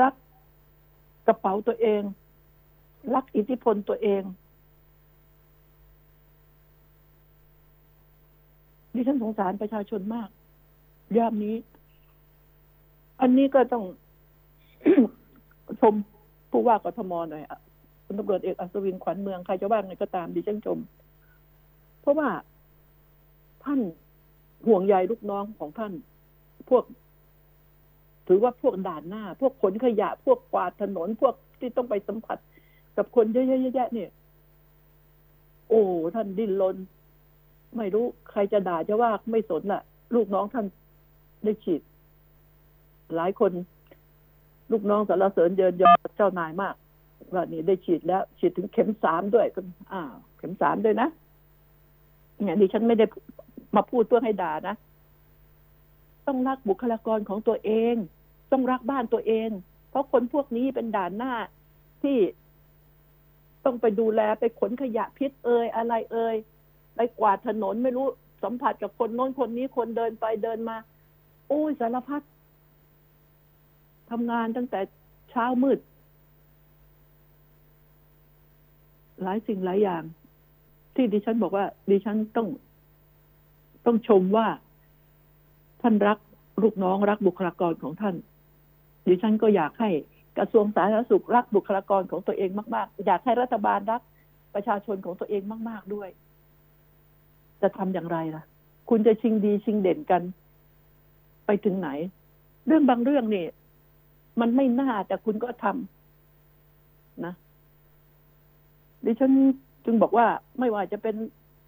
[0.01, 0.13] รัก
[1.27, 2.01] กระเป๋าตัวเอง
[3.15, 4.23] รักอิทธิพลตัวเอง
[8.93, 10.29] ดิฉันสงสารประชาชนมาก
[11.17, 11.55] ยามนี้
[13.21, 13.83] อันนี้ก็ต้อง
[15.81, 15.93] ชม
[16.51, 17.43] ผู้ว่ากทมหน่อย
[18.05, 20.79] คุณตำรวจเอกอัศวินขวัญเมืองใครจะว่าไงก็ตามดิฉันชม
[22.01, 22.29] เพราะว่า
[23.63, 23.79] ท่าน
[24.67, 25.93] ห่วงใยลูกน้องของท่าน
[26.69, 26.83] พวก
[28.31, 32.37] ถือว่าพวกด่านหน้า พวกขนขยะ พวกกวาดถนนพวกที่ต้องไปสัมผัส
[32.97, 34.09] กับคนเยอะๆแยะๆเนี่ย
[35.69, 35.81] โอ้
[36.15, 36.75] ท่านดิ้นรน
[37.77, 39.81] ไม่รู้ใครจะด่าจะว่าไม่สนล่ะ
[40.15, 40.65] ลูกน้องท่าน
[41.43, 41.81] ได้ฉีด
[43.15, 43.51] หลายคน
[44.71, 46.75] ลูกน้องสารเสริญเยินยอเจ้านายมาก
[47.33, 49.61] ว่านี่ได้ฉีดแล้ว ฉีดถึงเข็มสามด้วยก็
[49.93, 50.01] อ่า
[50.37, 51.07] เข็มสามด้วยนะ
[52.41, 53.05] เนี่ยดิฉันไม่ได้
[53.75, 54.75] มาพูดเพื่อให้ด่านะ
[56.27, 57.95] ต้องรักบุคลากรของตัวเอง
[58.51, 59.49] ต้องรักบ้านตัวเอง
[59.89, 61.33] เพราะคนพวกนี้เป็นด่านหน้า
[62.03, 62.17] ที่
[63.65, 66.35] ต้องไปดูแลไปขนขยะพิษเอ่ยอะไรเอ่ย
[66.95, 68.07] ไปกวาดถนนไม่รู้
[68.43, 70.77] สัมผัสกับคนโน้นคนนี้คนเดินไปเดินมา
[71.47, 72.21] โอ้ยสารพัด
[74.09, 74.79] ทำงานตั้งแต่
[75.29, 75.79] เช้ามืด
[79.23, 80.03] หลายสิ่งหลายอย่าง
[80.95, 82.47] ที่ดิฉันบอกว่า ดิฉันต้อง
[83.85, 84.47] ต้องชมว่า
[85.81, 86.17] ท่านรัก
[86.63, 88.15] ลูกน้องรักบุคลากรของท่าน
[89.09, 89.89] ดิฉันก็อยากให้
[90.37, 94.01] กระทรวงสาธารณสุขรักบุคลากรของตัวเองมาก ๆ อยากให้รัฐบาลรัก
[94.55, 96.09] ประชาชนของตัวเองมาก ๆด้วย
[97.61, 98.43] จะทำอย่างไรล่ะ
[98.89, 100.21] คุณจะชิงดีชิงเด่นกัน
[101.45, 101.89] ไปถึงไหน
[102.67, 103.45] เรื่องบางเรื่องนี่
[104.39, 107.33] มันไม่น่าแต่คุณก็ทำนะ
[109.05, 109.31] ดิฉัน
[109.85, 110.27] จึงบอกว่า
[110.59, 111.15] ไม่ว่าจะเป็น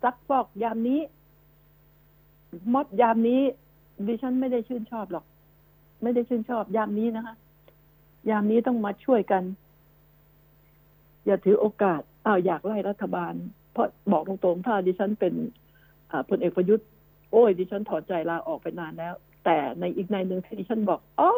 [0.04, 0.99] ซักฟอกยามนี้
[2.73, 3.41] มอบยามนี้
[4.08, 5.25] ดิฉันไม่ได้ชื่นชอบหรอก
[6.03, 7.35] ไม่ได้ชื่นชอบ ยามนี้นะคะ
[8.29, 9.43] ยามนี้ต้องมาช่วยกัน
[11.25, 13.33] อย่าถือโอกาสอ้าวอยากไล่รัฐบาล
[13.71, 15.33] เพราะบอกตรงๆ ถ้าดิฉันเป็น
[16.29, 16.87] พลเอกประยุทธ์
[17.31, 19.13] โอ้ยดิฉันถอนใจลาออกไปนานแล้ว
[19.45, 21.31] แต่ในอีกในหนึ่งที่ดิฉันบอกอ๋อ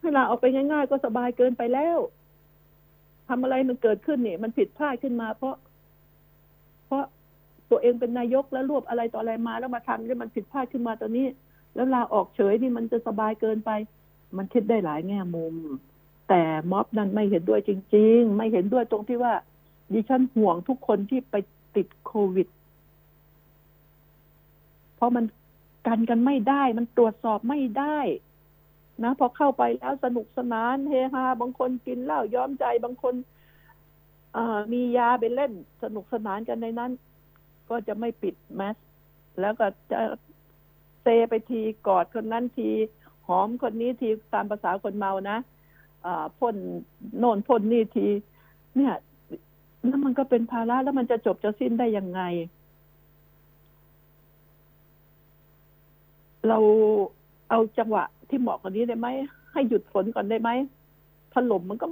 [0.00, 1.98] ให้ลาออกไปง่าย ๆ ก็สบายเกินไปแล้ว
[3.28, 5.54] ทำอะไรมันเกิดขึ้นเนี่ยมันผิดพลาดขึ้นมา เพราะ
[6.86, 7.04] เพราะ
[7.70, 11.26] ตัวเองเป็นนายกแล้วรวบอะไรต่ออะไรมาแล้วมาทำแล้วมันผิดพลาดขึ้นมาตอนนี้
[11.76, 13.70] แล้วลาออกเฉยนี่มันจะสบายเกินไป
[14.36, 15.54] มันคิดได้หลายแง่มุม
[16.28, 19.34] แต่ม็อบนั้นไม่เห็นด้วยจริง ๆ ไม่เห็นด้วยตรงที่ว่า
[19.92, 21.34] ดิฉันห่วงทุกคนที่ไป
[21.76, 22.48] ติดโควิด
[24.96, 25.24] เพราะมัน
[25.86, 27.98] กันกันไม่ได้ มันตรวจสอบไม่ได้
[29.04, 33.14] นะพอเข้าไปแล้วสนุกสนานเฮฮาบางคนกินเหล้าย้อมใจบางคน
[34.72, 36.92] มียาไปเล่นสนุกสนานกันในนั้น
[37.70, 38.76] ก็จะไม่ปิดแมส
[39.40, 40.00] แล้วก็จะ
[41.06, 42.68] ซไปทีกอดคนนั้นที
[43.26, 45.38] หอมคนนี้ทีตามภาษาคนเมานะ
[46.38, 46.56] พ่น
[47.18, 48.06] โน่นพ่นนี่ที
[48.76, 48.94] เนี่ย
[49.86, 52.20] แล้วมันก็เป็นภาระแล้วมันจะจบจะสิ้นได้ยังไง
[56.48, 56.58] เรา
[57.50, 59.08] เอาจังหวะที่เหมาะกว่านี้ได้ไหม
[59.52, 60.50] ให้หยุดฝนก่อนได้ไหม
[61.32, 61.86] ถล่มมันก็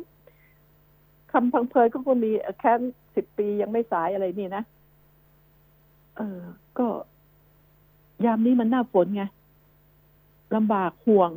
[1.33, 2.73] คำพังเพยก็คงมีแค่
[3.15, 4.65] สิบปียังไม่สายอะไรนี่นะ
[6.17, 6.41] เออ
[6.79, 6.87] ก็
[8.25, 9.25] ยามนี้มันหน้าฝนไง
[10.57, 11.31] ลำบากห่วง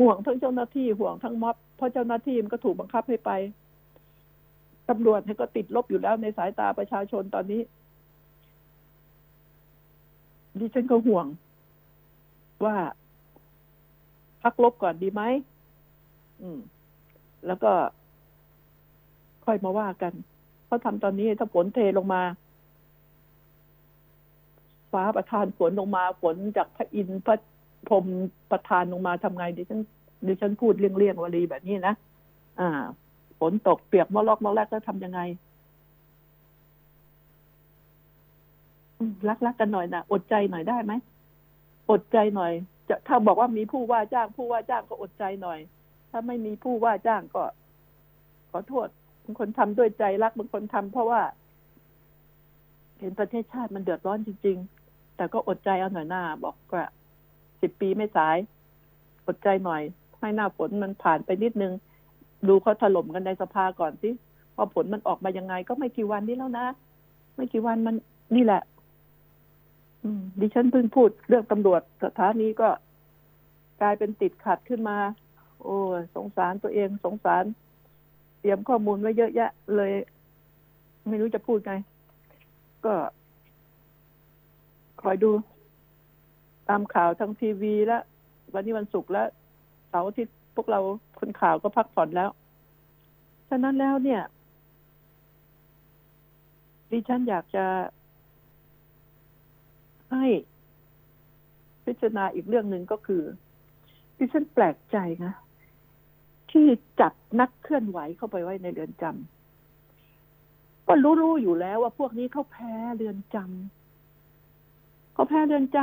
[0.00, 3.30] ห่วงทั้งเจ้าหน้าที่ห่วงทั้งม็อบเพราะเจ้าหน้าที่มันก็ถูกบังคับให้ไป
[4.88, 7.60] ตำรวจก็ติดลบอยู่แล้วในสายตาประชาชนตอนนี้
[10.58, 11.26] ดิฉันก็ห่วง
[12.64, 12.76] ว่า
[14.42, 15.22] พักลบก่อนดีไหม
[16.42, 16.58] อืม
[17.46, 17.72] แล้วก็
[19.44, 20.12] ค่อยมาว่ากัน
[20.66, 22.22] เพราะทำตอนนี้ถ้าฝนเทลงมา
[24.92, 27.36] ฟ้าประทานฝนลงมาฝนจากพระอินทร์พระ
[27.88, 28.04] พรม
[28.50, 29.80] ประทานลงมาทำไงดิฉัน
[30.26, 31.94] ดิฉันพูดเลี่ยงๆวลีแบบนี้นะ
[32.60, 32.68] อ่า
[33.40, 35.20] ฝนตกเปียกมอลอกมอแรกแล้วทำยังไง
[39.28, 40.92] รักๆกกันหน่อยนะอดใจหน่อยได้ไหม
[41.90, 42.52] อดใจหน่อย
[42.88, 45.58] จะถ้าบอกว่ามีผู้ว่าจ้าง ผู้ว่าจ้างก็อดใจหน่อย
[46.10, 47.44] ถ้าไม่มีผู้ว่าจ้างก็
[48.50, 48.88] ขอโทษ
[49.24, 51.20] บางคนทำด้วยใจรักบางคนทำเพราะว่า
[52.98, 54.58] เห็นประเทศชาติมันเดือดร้อนจริง
[55.20, 56.84] แต่ก็อดใจเอาหน่อยหน้า บอกว่า
[57.60, 58.36] สิบปีไม่สาย
[59.26, 59.82] อดใจหน่อย
[60.18, 61.72] ให้หน้าฝนมันผ่านไปนิดนึง
[62.48, 64.10] ดูเขาถล่มกันในสภาก่อนสิ
[64.54, 66.66] พอผลมันออกมายังไง ก็ไม่กี่วันนี้แล้วนะ
[67.36, 67.94] ไม่กี่วันมัน
[68.34, 68.62] นี่แหละ
[70.40, 72.68] ดิฉันเพิ่งพูดเรื่องตำรวจสถานีก็
[73.80, 74.96] กลายเป็นติดขัดขึ้นมา
[75.62, 77.44] โอ้ยสงสารตัวเองสงสาร
[78.40, 79.92] เตรียมข้อมูลไว้เยอะแยะ เลย
[81.08, 81.74] ไม่รู้จะพูดไง
[82.84, 82.94] ก็
[85.02, 85.30] คอยดู
[86.68, 88.02] ตามข่าวทางทีวีแล้ว
[88.54, 89.28] วันนี้วันศุกร์แล้ว
[89.88, 90.80] เสาร์อาที่พวกเรา
[91.20, 92.30] คนข่าวก็พักผ่อนแล้ว
[93.48, 94.22] ฉะนั้นแล้วเนี่ย
[96.90, 97.66] ดิฉันอยากจะ
[100.12, 100.24] ให้
[101.84, 103.22] พิจารณาอีกเรื่องหนึ่งก็คือ
[104.18, 105.32] ดิฉันแปลกใจนะ
[106.50, 106.66] ที่
[107.00, 113.79] จับนักเคลื่อนไหวเข้าไปไว้ในเรือนจำก็รู้ๆอยู่แล้วว่าพวกนี้เขาแพ้เรือนจำ
[115.20, 115.78] เขาแพ้เรือนจ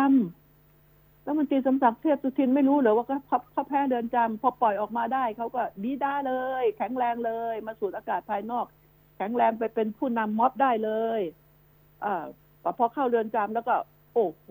[0.60, 8.66] ำแล้วมันตรีสมศักดิ์เทพสุทินไม่รู้เหรอว่าเขาเขาแพ้เรือนจำพอปล่อยออกมาได้เขาก็ดีด้าเลย แข็งแรงเลย มาสูดอากาศภายนอก
[9.18, 11.22] แข็งแรงไปเป็นผู้นำม็อบได้เลย
[12.04, 12.16] อ่า
[12.62, 13.76] แต่พอเข้าเรือนจำแล้วก็
[14.14, 14.46] โอ้โห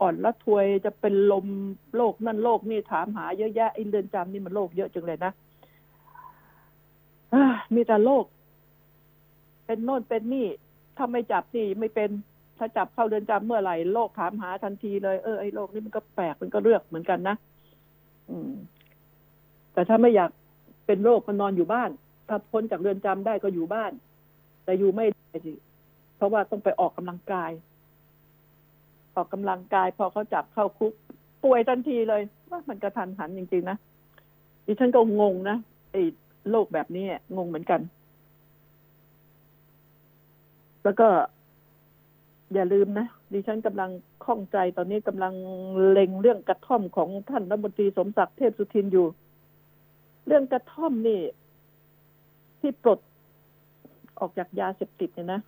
[0.00, 1.46] อ่อนละทวยจะเป็นลม
[1.96, 5.32] โรคนั่นโรคนี่ถามหาเยอะแยะไอ้เรือนจำนี่มันโรคเยอะจังเลยนะ
[7.74, 8.24] มีแต่โรค
[9.66, 10.46] เป็นโน่นเป็นนี่
[10.96, 12.10] ถ้าไม่จับนี่ไม่เป็น
[12.58, 17.36] ถ้าจับเข้าเรือนจำเมื่อไหร่โรคถามหาทันทีเลยเออไอ้โรคนี่มันก็แปลกมันก็เลือกเหมือนกันนะ
[18.30, 18.52] อืม
[19.72, 20.30] แต่ถ้าไม่อยาก
[20.86, 21.90] เป็นโรคมันนอนอยู่บ้าน
[22.28, 23.92] ถ้าพ้นจากเรือนจำได้ก็อยู่บ้าน
[24.64, 25.52] แต่อยู่ไม่ได้สิ
[26.16, 27.50] เพราะว่าต้องไปออกกำลังกาย
[29.16, 30.92] ออกกำลังกาย พอเขาจับเข้าคุก
[31.42, 33.76] ป่วยทันทีเลย ว่ามันกระทันหันจริงๆนะ
[34.66, 35.56] ดิฉันก็งงนะ
[35.92, 36.02] ไอ้
[36.50, 37.04] โรคแบบนี้
[37.36, 37.80] งงเหมือนกัน
[40.84, 41.08] แล้วก็
[42.54, 43.90] อย่าลืมนะดิฉันกำลัง
[44.24, 45.34] ข้องใจตอนนี้กำลัง
[45.90, 49.06] เล็งเรื่องกระท่อมของท่านรัฐมนตรีสมศักดิ์เทพสุทินอยู่
[50.26, 51.20] เรื่องกระท่อมนี่
[52.60, 52.98] ที่ปลด
[54.18, 55.40] ออกจากยาเสพติดเนี่ยนะ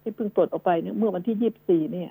[0.00, 2.10] ที่เพิ่งปลดออกไปเนี่ยเมื่อวันที่ยี่บสี่เนี่ย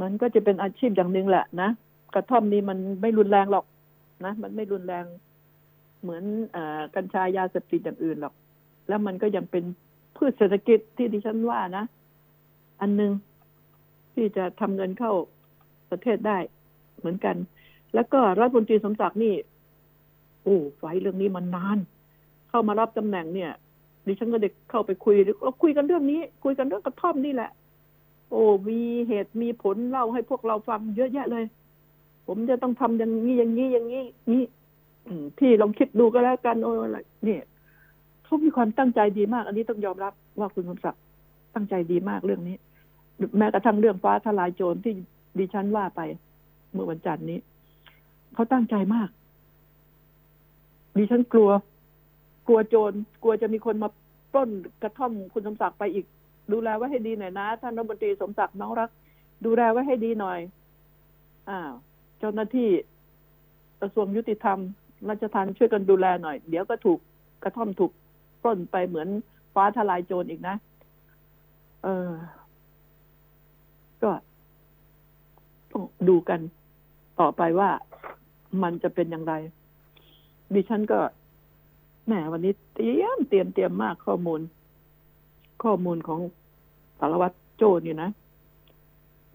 [0.00, 1.70] มันก็จะเป็นอาชีพอย่างหนึ่งแหละนะ
[2.14, 3.64] กระท่อมนี่มันไม่รุนแรงหรอก
[4.24, 5.04] นะมันไม่รุนแรง
[6.02, 6.58] เหมือนอ
[6.94, 8.34] กัญชายาเสพติดอย่างอื่นหรอก
[8.88, 9.64] แล้วมันก็ยังเป็น
[10.16, 11.84] พืชเศรษฐกิจที่ดิฉันว่านะ
[12.80, 13.12] อันหนึ่ง
[14.14, 15.12] ที่จะทำเงินเข้า
[15.90, 16.38] ประเทศได้
[16.98, 17.36] เหมือนกัน
[17.94, 19.34] แล้วก็รัฐมนตรีสมศักดิ์นี่
[20.42, 21.78] โอ้ไฟเรื่องนี้มันนาน
[22.48, 23.50] เข้ามารับตำแหน่งเนี่ย
[24.06, 27.50] ดิฉันก็เด็กเข้าไปคุยเราคุยกันเรื่องนี้ คุยกันเรื่องกระท่อมนี่แหละ
[28.30, 31.44] โอ้มีเหตุมีผลเล่าให้พวกเราฟังเยอะแยะเลย
[32.26, 34.44] ผมจะต้องทำอย่างนี้อย่างนี้อย่างนี้นี่
[35.38, 37.38] พี่ลองคิดดูก็แล้วกันโอ้อะไรนี่
[38.24, 41.02] เขามีความตั้งใจดีมาก อันนี้ต้องยอมรับว่าคุณสมศักดิ์
[41.54, 42.56] ตั้งใจดีมากเรื่องนี้
[43.38, 44.94] แม้กระทั่งเรื่องฟ้าทลายโจรที่
[45.38, 46.00] ดิฉันว่าไป
[46.72, 47.38] เมื่อวันจันทร์นี้
[48.34, 49.08] เขาตั้งใจมาก
[50.96, 51.50] ดิฉันกลัว
[52.46, 53.88] กลัวโจรกลัวจะมีคนมา
[54.32, 54.50] ปล้น
[54.82, 56.06] กระท่อมคุณสมศักดิ์ไปอีก
[56.52, 58.90] ดูแลไว้ให้ดีหน่อยนะท่านรัฐมนตรีสมศักดิ์น้องรัก
[59.44, 60.38] ดูแลไว้ให้ดีหน่อย
[61.50, 61.72] อ้าว
[62.18, 62.68] เจ้าหน้าที่
[63.80, 64.58] กระทรวงยุติธรรม
[65.08, 66.98] ราชทัณฑ์ช่วยกันดูแลหน่อย เดี๋ยวก็ถูก
[67.42, 67.92] กระท่อมถูก
[68.42, 69.08] ปล้นไปเหมือน
[69.54, 70.56] ฟ้าทลายโจรอีกนะ
[71.84, 72.10] เออ
[74.02, 74.10] ก็
[75.78, 76.40] ต้องดูกัน
[77.20, 77.70] ต่อไปว่า
[78.62, 79.34] มันจะเป็นอย่างไร
[80.54, 81.00] ดิฉันก็
[82.06, 84.40] แหมวันนี้เตรียมเตรียมเตรียมมากข้อมูล
[85.62, 86.20] ข้อมูลของ
[86.98, 88.10] สารวัตรโจ้นี่นะ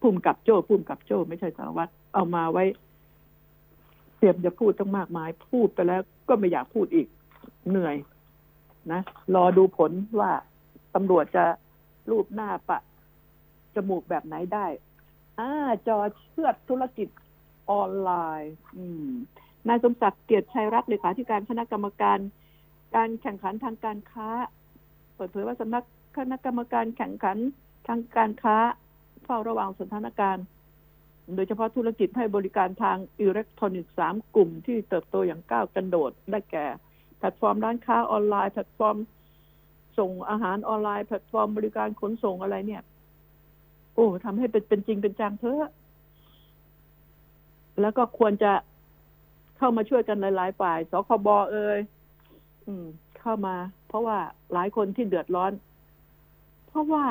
[0.02, 2.64] พุ่มกับโจ้พุ่มกับโจ้ไม่ใช่สารวัตรเอามาไว้
[4.18, 7.08] เตรียมจะพูดต้องมากมาย พูดไปแล้วก็ไม่อยากพูดอีก
[7.70, 7.96] เหนื่อย
[8.92, 9.02] นะ
[9.36, 10.32] รอดูผลว่า
[10.96, 11.46] ตำรวจจะ
[12.12, 12.80] รูปหน้าปะ
[13.76, 14.66] จมูกแบบไหนได้
[15.40, 15.50] อ่า
[15.88, 15.98] จ่อ
[16.30, 17.08] เชือดธุรกิจ
[17.72, 19.10] ออนไลน์ อืม
[19.68, 22.20] นายสมศักดิ์เกียรติชัยรัตน์เลขาธิการคณะกรรมการ
[22.96, 24.30] การแข่งขันทางการค้า
[25.16, 25.84] เปิดเผยว่าสำนัก
[26.18, 27.38] คณะกรรมการแข่งขัน
[27.88, 28.58] ทางการค้า
[29.24, 30.46] เฝ้าระวังสถานการณ์
[31.36, 36.66] โดยเฉพาะธุรกิจให้บริการทางอิเล็กทรอนิกส์สามกลุ่มที่เติบโตอย่างก้าวกระโดด ได้แก่
[37.18, 38.98] แพลตฟอร์มร้านค้าออนไลน์ แพลตฟอร์ม
[39.98, 42.82] ส่งอาหารออนไลน์ แพลตฟอร์มบริการขนส่งอะไรเนี่ย
[43.94, 45.72] โอ้ทำให้เป็นเป็นจริงเป็นจังเถอะ
[47.82, 48.52] แล้วก็ควรจะ
[49.58, 51.80] เข้ามาช่วยกันหลายๆฝ่ายสคบ.เอย
[52.68, 52.86] อืม
[53.20, 53.56] เข้ามา
[53.88, 54.18] เพราะว่า
[54.54, 55.52] หลายคนที่เดือดร้อน
[56.68, 57.06] เพราะว่า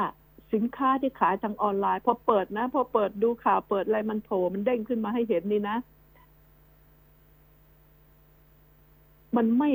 [0.53, 5.77] สินค้าที่ขายทางออนไลน์พอเปิดนะพอเปิดดูข่าวเปิดอะไรมันโผล่มันเด้งขึ้นมาให้เห็นนี่นะ
[9.37, 9.71] มันไม่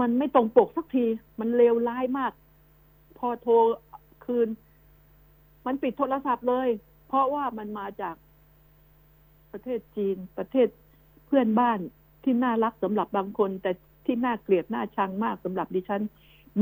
[0.00, 1.06] มันไม่ตรงปกสักที
[1.40, 2.32] มันเลวร้ายมาก
[3.18, 3.54] พอโทร
[4.24, 4.48] คืน
[5.66, 6.68] มันปิดโทรศัพท์เลย
[7.08, 8.16] เพราะว่ามันมาจาก
[9.52, 10.68] ประเทศจีนประเทศ
[11.26, 11.78] เพื่อนบ้าน
[12.24, 13.72] ที่น่ารักสำหรับบางคน แต่
[14.06, 16.02] ที่น่าเกลียดน่าชังมากสำหรับดิฉัน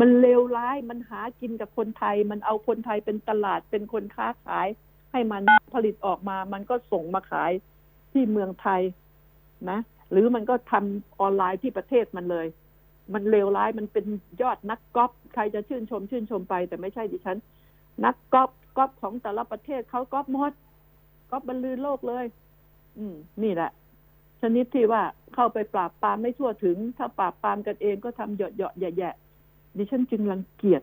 [0.01, 4.69] มันเลวร้ายมันหากินกับคนไทย มันเอาคนไทยเป็นตลาดเป็นคนค้าขาย
[5.13, 5.43] ให้มัน
[5.75, 7.53] ผลิตออกมา มันก็ส่งมาขาย
[8.13, 8.83] ที่เมืองไทย
[9.71, 9.79] นะ
[10.11, 12.47] หรือมันก็ทำออนไลน์ที่ประเทศมันเลย
[13.15, 14.07] มันเลวร้ายมันเป็น
[14.43, 17.39] ยอดนักกอล์ฟใครจะชื่นชม ชื่นชมไป แต่ไม่ใช่ดิฉัน
[18.05, 20.53] นักกอล์ฟ ก๊อล์ฟของแต่ละประเทศเขาก๊อล์ฟหมด
[21.31, 22.25] ก๊อล์ฟบรรลือโลกเลย
[22.99, 23.71] อืม นี่แหละ
[24.41, 25.03] ชนิดที่ว่า
[25.35, 29.11] เข้าไปปราบปรามไม่ทั่วถึง ถ้าปราบปรามกันเองก็ทำเหยาะเหยาะแย่แย่
[29.77, 30.83] ดิฉันจึงรังเกียจ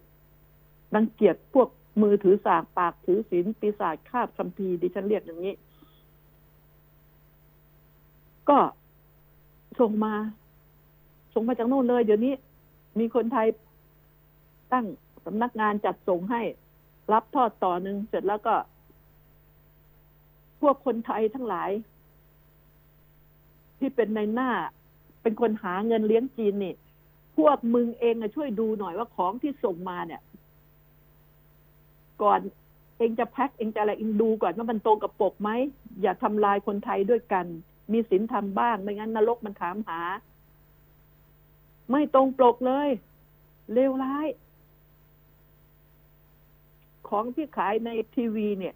[0.95, 1.69] รังเกียจพวก
[2.01, 5.53] มือถือสากปากถือศีลปีศาจคาบคัมภีร์ดิฉันเรียกอย่างนี้
[8.49, 8.59] ก็
[9.79, 10.13] ส่งมา
[11.33, 12.33] ส่งมาจากโน่นเลย เดี๋ยวนี้
[12.99, 13.47] มีคนไทย
[14.71, 14.85] ตั้ง
[15.25, 16.41] สำนักงานจัดส่งให้
[17.13, 18.55] รับทอดต่อหนึ่งเสร็จแล้วก็
[20.61, 21.69] พวกคนไทยทั้งหลาย
[23.79, 24.51] ที่เป็นในหน้า
[25.21, 26.75] เป็นคนหาเงินเลี้ยงจีนนี่
[27.37, 30.21] พวกมึงเองอะช่วยดูหน่อยว่าของที่ส่งมาเนี่ย
[32.23, 32.39] ก่อน
[32.97, 35.49] เองจะแพ็คเองจะอะไรเองดูก่อนว่ามันตรงกับปกไหม
[36.01, 37.45] อย่าทำลายคนไทยด้วยกัน
[37.91, 39.99] มีศีลธรรมบ้างไม่งั้นนรกมันถามหา
[41.91, 42.89] ไม่ตรงปกเลย
[43.73, 44.27] เลวร้าย
[47.09, 48.75] ของที่ขายในทีวีเนี่ย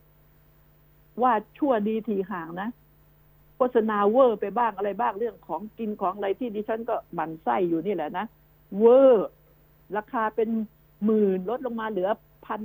[1.22, 2.70] ว่าชั่วดีทีห่างนะ
[3.58, 8.26] โฆษณาเวอร์ไปบ้างอะไรบ้างเรื่องของกินของอะไรที่ดิฉันก็หมั่นไส้อยู่นี่แหละนะ
[8.78, 9.28] เวอร์
[9.98, 10.50] ราคาเป็น
[11.06, 12.10] หมื่นลดลงมาเหลือ
[12.46, 12.62] พัน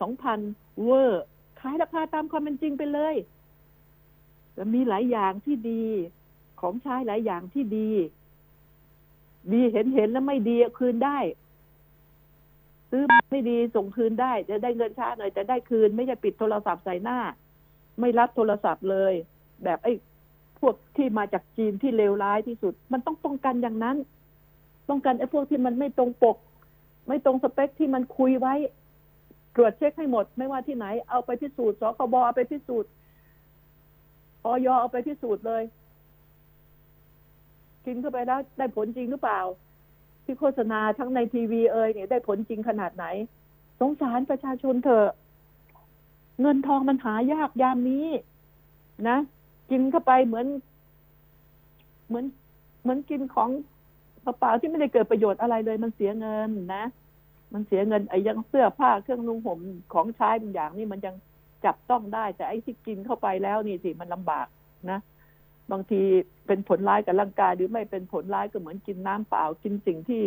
[0.00, 0.40] สองพัน
[0.84, 1.22] เวอร์
[1.60, 3.14] ขายราคาตามความเป็นจริงไปเลย
[4.54, 5.84] แล้วมีหลายอย่างที่ดี
[6.60, 7.90] ของใช้หลายอย่างที่ดี
[9.52, 11.18] ดีเห็นเห็นแล้วไม่ดีคืนได้
[12.90, 17.18] ซื้อไม่ดีส่งคืนได้ จะได้เงินช้าหน่อยแต่ได้คืน ไม่ใช่ปิดโทรศัพท์ใส่หน้า
[18.00, 19.12] ไม่รับโทรศัพท์เลย
[19.64, 19.92] แบบไอ้
[20.60, 23.96] พวกที่มาจากจีนที่เลวร้ายที่สุด มันต้องป้องกันอย่างนั้น
[24.88, 26.36] ป้องกันไอ้พวกที่มันไม่ตรงปก
[27.08, 28.54] ไม่ตรงสเปคที่มันคุยไว้
[29.54, 32.90] ตรวจเช็คให้หมด ไม่ว่าที่ไหน เอาไปพิสูจน์สคบเอาไปพิสูจน์
[34.44, 35.62] ออยเอาไปพิสูจน์เลย
[37.86, 39.40] กินเข้าไปแล้วได้ผลจริงหรือเปล่า
[40.28, 43.06] ที่โฆษณาทั้งในทีวีเอ่ยเนี่ยได้ผลจริงขนาดไหน
[43.80, 45.08] สงสารประชาชนเถอะ
[46.40, 48.06] เงินทองมันหายากยามนี้
[49.08, 49.18] นะ
[49.70, 50.46] กินเข้าไปเหมือน
[52.08, 52.24] เหมือน
[52.82, 53.48] เหมือนกินของ
[54.22, 56.84] เปล่าๆที่ไม่ได้เกิดประโยชน์อะไรเลย มันเสียเงินนะ
[57.52, 59.60] มันเสียเงินไอ้ยังเสื้อผ้าเครื่องนุ่งห่ม
[59.92, 61.14] ของใช้บางอย่างนี่มันยัง
[61.64, 64.46] จับต้องได้ แต่ไอ้ที่กินเข้าไปแล้วนี่สิมันลำบาก
[64.90, 64.98] นะ
[65.72, 66.00] บางที
[66.46, 70.22] เป็นผลร้ายกับร่างกายหรือไม่เป็นผลร้ายก็เหมือนกินน้ำเปล่า กินสิ่งที่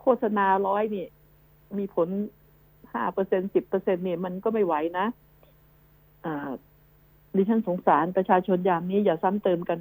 [0.00, 1.06] โฆษณาร้อยนี่
[1.78, 2.08] มีผล
[2.92, 5.06] ห้าเปอร์เซ็นสิบเปอร์เซ็นเนี่ยมันก็ไม่ไหวนะ
[6.24, 6.50] อ่า
[7.36, 9.78] ดิฉันสงสารประชาชนยามนี้อย่าซ้ำเติมกัน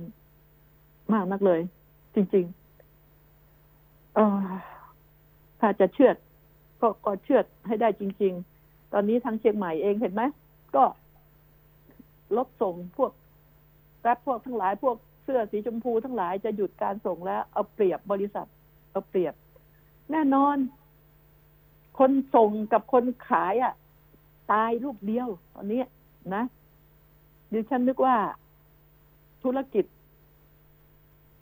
[1.13, 1.61] มากนักเลย
[2.15, 2.45] จริง
[3.29, 4.45] ๆ เออ
[5.59, 6.15] ถ้าจะเชื่อด
[6.81, 10.23] ก็ก็เชื่อดให้ได้จริง ๆ ตอนนี้ทางเชียงใหม่เองเห็นไหม
[10.75, 10.83] ก็
[12.37, 13.11] ลดส่งพวก
[14.01, 18.47] แรปพวกทั้งหลายพวกเสื้อสีชมพูทั้งหลายจะหยุดการส่งแล้ว เอาเปรียบบริษัท
[18.91, 19.33] เอาเปรียบ
[20.11, 20.57] แน่นอน
[21.99, 23.73] คนส่งกับคนขายอะ
[24.51, 25.83] ตายรูปเดียว ตอนนี้
[26.35, 26.43] นะ
[27.51, 28.17] ดิฉันนึกว่า
[29.43, 29.85] ธุรกิจ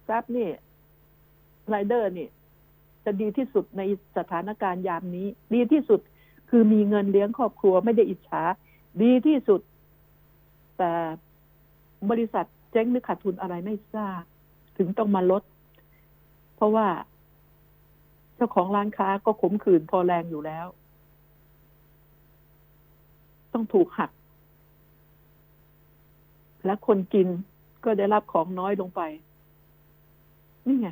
[0.05, 0.49] แรปนี่
[1.69, 2.27] ไรเดอร์นี่
[3.05, 3.81] จะดีที่สุดใน
[4.17, 5.99] สถานการณ์ยามนี้ ดีที่สุด
[6.49, 8.43] คือมีเงินเลี้ยงครอบครัวไม่ได้อิจฉา
[9.03, 9.61] ดีที่สุด
[10.77, 10.91] แต่
[12.11, 14.21] บริษัทเจ๊งหรือขาดทุนอะไรไม่ทราบ
[14.77, 15.43] ถึงต้องมาลด
[16.55, 16.87] เพราะว่า
[18.35, 20.65] เจ้าของร้านค้าก็ขมขื่นพอแรงอยู่แล้ว
[23.53, 24.11] ต้องถูกหัก
[26.65, 27.27] และคนกิน
[27.83, 29.01] ก็ได้รับของน้อยลงไป
[30.67, 30.89] นี่ไง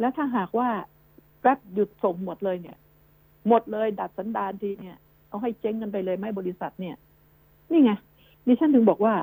[0.00, 0.68] แล้วถ้าหากว่า
[1.40, 2.78] แป๊บหยุดส่งหมดเลยเนี่ย
[3.48, 4.98] หมดเลย ดัดสันดานทีเนี่ย
[5.28, 6.96] เอาให้เจ๊งกันไปเลยไหมบริษัทเนี่ย
[7.70, 7.92] นี่ไง
[8.46, 9.14] ดิฉันถึงบอกว่า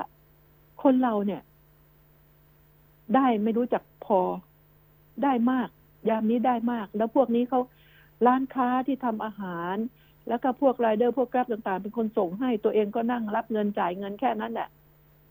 [0.82, 1.42] คนเราเนี่ย
[3.14, 4.20] ได้ไม่รู้จักพอ
[5.22, 5.68] ได้มาก
[6.08, 7.60] ยามนี้ได้มาก แล้วพวกนี้เขา
[8.26, 9.76] ร้านค้าที่ทำอาหาร
[10.28, 14.68] แล้วก็พวกไรเดอร์พวกแกร็บต่างๆ เป็นคนส่งให้ตัวเองก็นั่งรับเงินจ่ายเงินแค่นั้นแหละ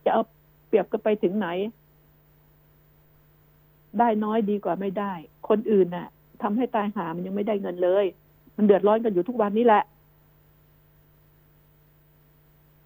[0.06, 0.22] จะเอา
[0.68, 1.48] เปรียบกันไปถึงไหน
[4.00, 5.14] ได้น้อยดีกว่าไม่ได้
[5.50, 6.08] คนอื่นน่ะ
[6.42, 8.06] ทำให้ตายหามันยังไม่ได้เงินเลย
[8.58, 9.84] มันเดือดร้อนกันอยู่ทุกวันนี้แหละ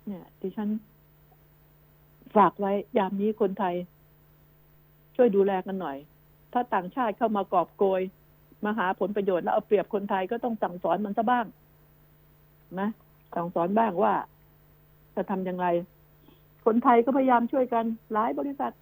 [0.05, 0.69] เนี่ยดิฉัน
[2.35, 3.75] ฝากไว้ยามนี้คนไทย
[5.15, 5.97] ช่วยดูแลกันหน่อย
[6.53, 8.01] ถ้าต่างชาติเข้ามากอบโกย
[8.65, 11.45] มาหาผลประโยชน์แล้วเอาเปรียบคนไทยก็ต้องสั่งสอนมันซะบ้าง
[12.79, 12.89] นะ
[13.35, 14.13] สั่งสอนบ้างว่า
[15.15, 15.67] จะทำอย่างไร
[16.65, 18.73] คนไทยก็พยายามช่วยกันหลายบริษัท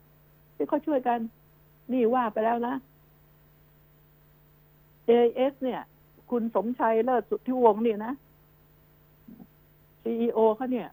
[0.56, 1.20] ที่เขาช่วยกัน
[1.92, 2.76] นี่ว่าไปแล้วนะ
[5.08, 5.82] AIS เนี่ย
[6.32, 8.14] คุณสมชัยเลิศสุทธิวงศ์เนี่ยนะ
[10.04, 10.88] CEO เขาเนี่ย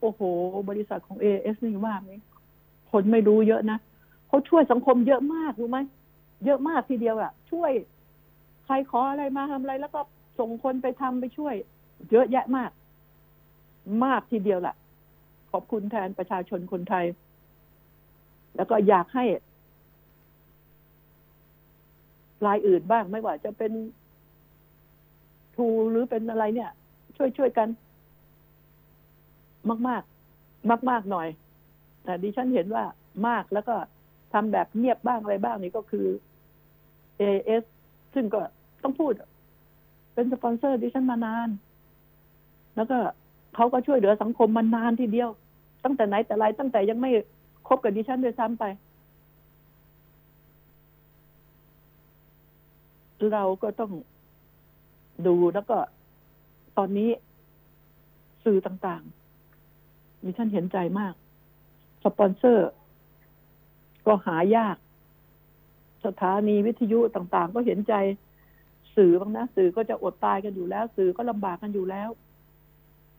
[0.00, 0.20] โอ้โห
[0.68, 2.10] บริษัทของ AIS นี่ว่าไหม
[2.92, 3.78] คนไม่รู้เยอะนะ
[4.28, 5.78] เขาช่วยสังคมเยอะมากรู้ไหม
[6.44, 7.72] เยอะมากทีเดียวอะช่วย
[8.64, 10.00] ใครขออะไรมาทำอะไร แล้วก็
[10.38, 11.54] ส่งคนไปทำไปช่วย
[12.10, 12.70] เยอะแยะมาก
[14.04, 14.74] มากทีเดียวแหละ
[15.52, 17.04] ขอบคุณแทนประชาชนคนไทย
[18.56, 19.24] แล้วก็อยากให้
[22.46, 23.72] รายอื่นบ้างไม่ว่าจะเป็น
[25.56, 26.70] ทูหรือเป็นอะไรเนี่ย
[27.16, 27.68] ช่วยช่วยกัน
[29.70, 30.02] มากมาก
[30.70, 31.28] มากมากหน่อย
[32.04, 32.84] แต่ดิฉันเห็นว่า
[33.28, 33.76] มากแล้วก็
[34.32, 36.06] ทำแบบเงียบบ้างอะไรบ้างนี่ก็คือ
[37.20, 37.64] AS
[38.14, 38.40] ซึ่งก็
[38.82, 39.12] ต้องพูด
[40.14, 41.48] เป็นสปอนเซอร์ดิฉันมานาน
[42.76, 42.98] แล้วก็
[43.54, 45.30] เขาก็ช่วยเหลือสังคมมานานทีเดียว
[45.84, 47.10] ตั้งแต่ไหนแต่ไรตั้งแต่ยังไม่
[47.68, 48.64] คบกับดิฉันด้วยซ้ำไป
[53.32, 53.92] เราก็ต้อง
[55.26, 55.78] ดูแล้วก็
[56.78, 57.10] ตอนนี้
[58.44, 59.27] สื่อต่างๆ
[60.28, 61.14] ดิฉันเห็นใจมาก
[62.04, 62.68] สปอนเซอร์
[64.06, 64.76] ก็หายาก
[66.06, 67.94] สถานีวิทยุต่างๆ ก็เห็นใจ
[68.96, 72.08] สื่อบ้างนะสื่อก็จะอดตายกันอยู่แล้ว สื่อก็ลำบากกันอยู่แล้ว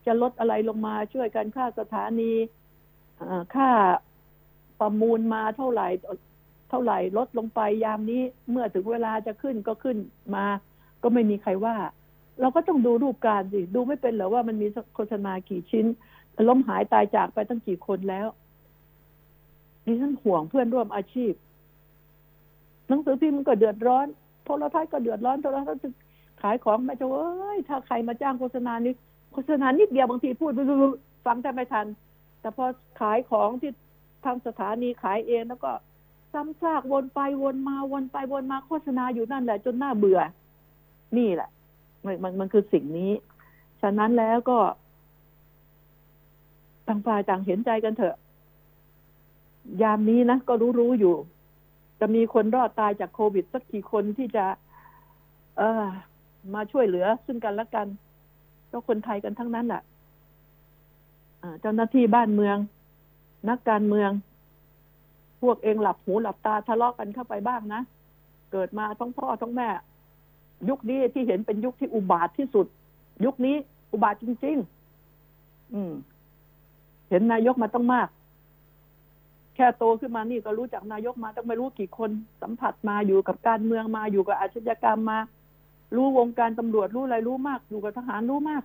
[0.05, 2.32] จะลดอะไรลงมาช่วยกันค่าสถานี
[3.55, 3.70] ค่า
[4.80, 5.88] ประมูลมาเท่าไหร่
[6.70, 9.97] เท่าไหร่ลดลงไปยามนี้ เมื่อถึงเวลาจะขึ้นก็ขึ้น
[10.36, 10.45] มา
[11.03, 11.76] ก็ไม่มีใครว่า
[12.41, 15.86] เราก็ต้องดูรูปการสิ ดูไม่เป็นเหรอว่ามันมีโฆษณากี่ชิ้น
[16.48, 18.28] ล้มหายตายจากไปตั้งกี่คนแล้ว
[19.86, 21.34] ดิฉันห่วงเพื่อนร่วมอาชีพ
[22.88, 24.08] หนังสือพิมพ์มันก็เดือดร้อน
[24.46, 25.90] โทรทัศน์ก็เดือดร้อนโทรทัศน์จะ
[26.42, 28.94] ขายของไม่จะเอ้ยถ้าใครมาจ้างโฆษณานี้
[29.34, 30.52] โฆษณานิดเดียวบางทีพูด
[31.26, 31.86] ฟังแต่ไม่ทัน
[32.40, 32.66] แต่พอ
[33.02, 33.72] ขายของที่
[34.26, 35.72] ทางสถานีขายเองแล้วก็
[36.34, 40.20] ซ้ำซากวนไปวนมาวนไปวนมาโฆษณาอยู่นั่นแหละจนหน่าเบื่อ
[41.18, 41.50] นี่แหละ
[42.06, 43.12] มันมันมันคือสิ่งนี้
[43.82, 44.58] ฉะนั้นแล้วก็
[46.90, 48.16] ต่างฝ่ายต่างเห็นใจกันเถอะ
[49.82, 51.16] ยามนี้นะก็รู้รู้อยู่
[52.00, 54.46] จะมีคนรอดตายจากโควิด สักกี่คนที่จะ
[55.58, 55.84] เออ
[56.54, 57.88] มาช่วยเหลือซึ่งกันและกัน
[58.72, 59.82] ก็คนไทยกันทั้งนั้นแหละ
[61.62, 62.58] เจ้าหน้าที่บ้านเมือง
[63.50, 64.12] นักการเมือง
[65.42, 67.82] พวกเองหลับหูหลับตาทะเลาะกันเข้าไปบ้างนะ
[68.52, 69.70] เกิดมาทั้งพ่อทั้งแม่
[70.70, 72.68] ยุคนี้ที่เห็นเป็นยุคที่อุบาทที่สุด
[73.26, 73.56] ยุคนี้
[73.92, 74.58] อุบาทจริง
[75.16, 75.92] ๆ อืม
[77.10, 78.07] เห็นนายกมาต้องมาก
[79.55, 82.10] แค่โตขึ้นมานี่ก็รู้จักนายกมาต้องไม่รู้กี่คน
[82.41, 85.20] สัมผัสมาอยู่กับการเมืองมาอยู่กับอาชญากรรมมา
[85.95, 88.64] รู้วงการตำรวจรู้อะไรรู้มาก อยู่กับทหารรู้มาก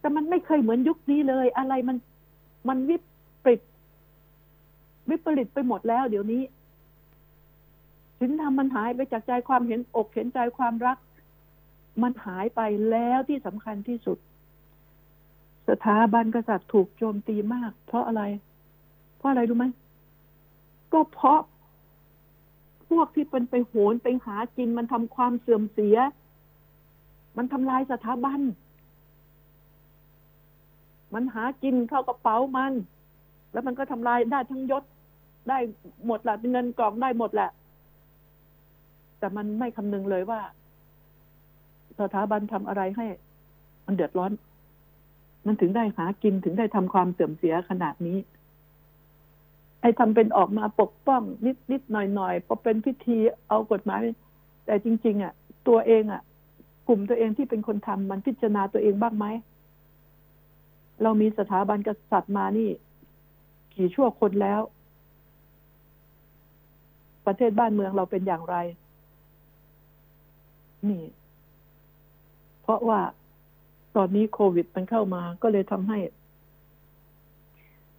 [0.00, 1.96] แต่มันไม่เคยเหมือนยุคนี้เลย อะไรมัน
[2.68, 2.96] มันวิ
[3.44, 3.60] ปริต
[5.10, 6.42] วิปริตไปหมดแล้ว เดี๋ยวนี้
[8.18, 10.98] ศีลธรรมมันหายไปจากใจความเห็นอกเห็นใจความรัก
[12.02, 12.60] มันหายไป
[12.90, 14.18] แล้วที่สำคัญที่สุด
[15.68, 18.22] สถาบันกษัตริย์ถูกโจมตีมาก เพราะอะไร
[19.16, 19.66] เพราะอะไรรู้ไหม
[20.92, 21.40] ก็เพราะ
[22.88, 25.96] พวกที่เป็นไปโหนไปหากินมันทำความเสื่อมเสีย
[27.36, 28.40] มันทำลายสถาบัน
[31.14, 32.72] มันหากินเข้ากระเป๋ามัน
[33.52, 34.84] แล้วมันก็ทำลายได้ทั้งยศ
[35.48, 35.58] ได้
[36.06, 37.50] หมดแหละเงินกล่องได้หมดแหละ
[39.18, 40.40] แต่มันไม่คำนึงเลยว่า
[42.00, 43.06] สถาบันทำอะไรให้
[43.86, 44.32] มันเดือดร้อน
[45.46, 48.18] มันถึงได้หากินถึงได้ทำความเสื่อมเสียขนาดนี้
[49.80, 53.18] ไอ้ทำเป็นออกมาปกป้องนิดนิดหน่อยหน่อยพอเป็นพิธี
[53.48, 54.00] เอากฎหมาย
[54.66, 55.32] แต่จริง ๆ อะ
[55.68, 56.22] ตัวเองอะ
[56.88, 59.26] กลุ่มตัวเองที่เป็นคนทำมันพิจารณาตัวเองบ้างไหม
[61.02, 62.70] เรามีสถาบันกษัตริย์มานี่
[63.74, 64.60] กี่ชั่วคนแล้ว
[67.26, 68.56] ประเทศบ้านเมืองเราเป็นอย่างไร
[70.88, 71.04] นี่
[72.62, 73.00] เพราะว่า
[73.98, 75.98] ตอนนี้โควิดมันเข้ามา ก็เลยทำให้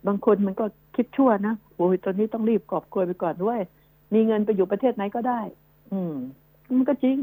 [0.07, 3.59] บางคนมันก็คิดชั่วนะโอ้ยตอนนี้ต้องรีบกอบโกยไปก่อนด้วย
[4.13, 5.41] มีเงินไปอยู่ประเทศไหนก็ได้
[5.91, 6.15] อืม
[6.77, 7.17] มันก็จริง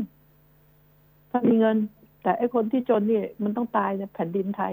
[1.31, 1.77] ถ้ามีเงิน
[2.23, 4.73] แต่ไอ้คนที่จนนี่มันต้องตายในแผ่นดินไทย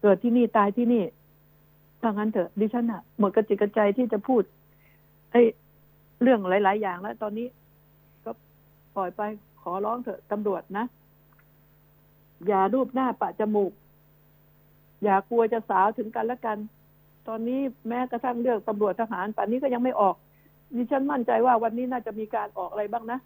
[0.00, 1.04] เกิดที่นี่ตายที่นี่
[2.00, 4.42] ถ้างั้นเถอะดิฉันอะหมดกระจิตกระใจที่จะพูด
[5.30, 5.40] ไอ้
[6.22, 7.46] เรื่องหลาย ๆ อย่างแล้ว ตอนนี้
[8.24, 8.30] ก็
[8.96, 9.22] ปล่อยไป
[9.62, 10.86] ขอร้องเถอะตำรวจนะ
[12.46, 13.72] อย่ารูปหน้าปะจมูก
[15.04, 16.58] อย่ากลัวจะสาวถึงกันและกัน
[17.28, 20.14] ตอนนี้แม้กระทั่งเรื่องตำรวจทหารป่านนี้ก็ยังไม่ออก
[20.76, 23.18] ดิฉันมั่นใจว่าวันนี้น่าจะมีการออกอะไรบ้างนะ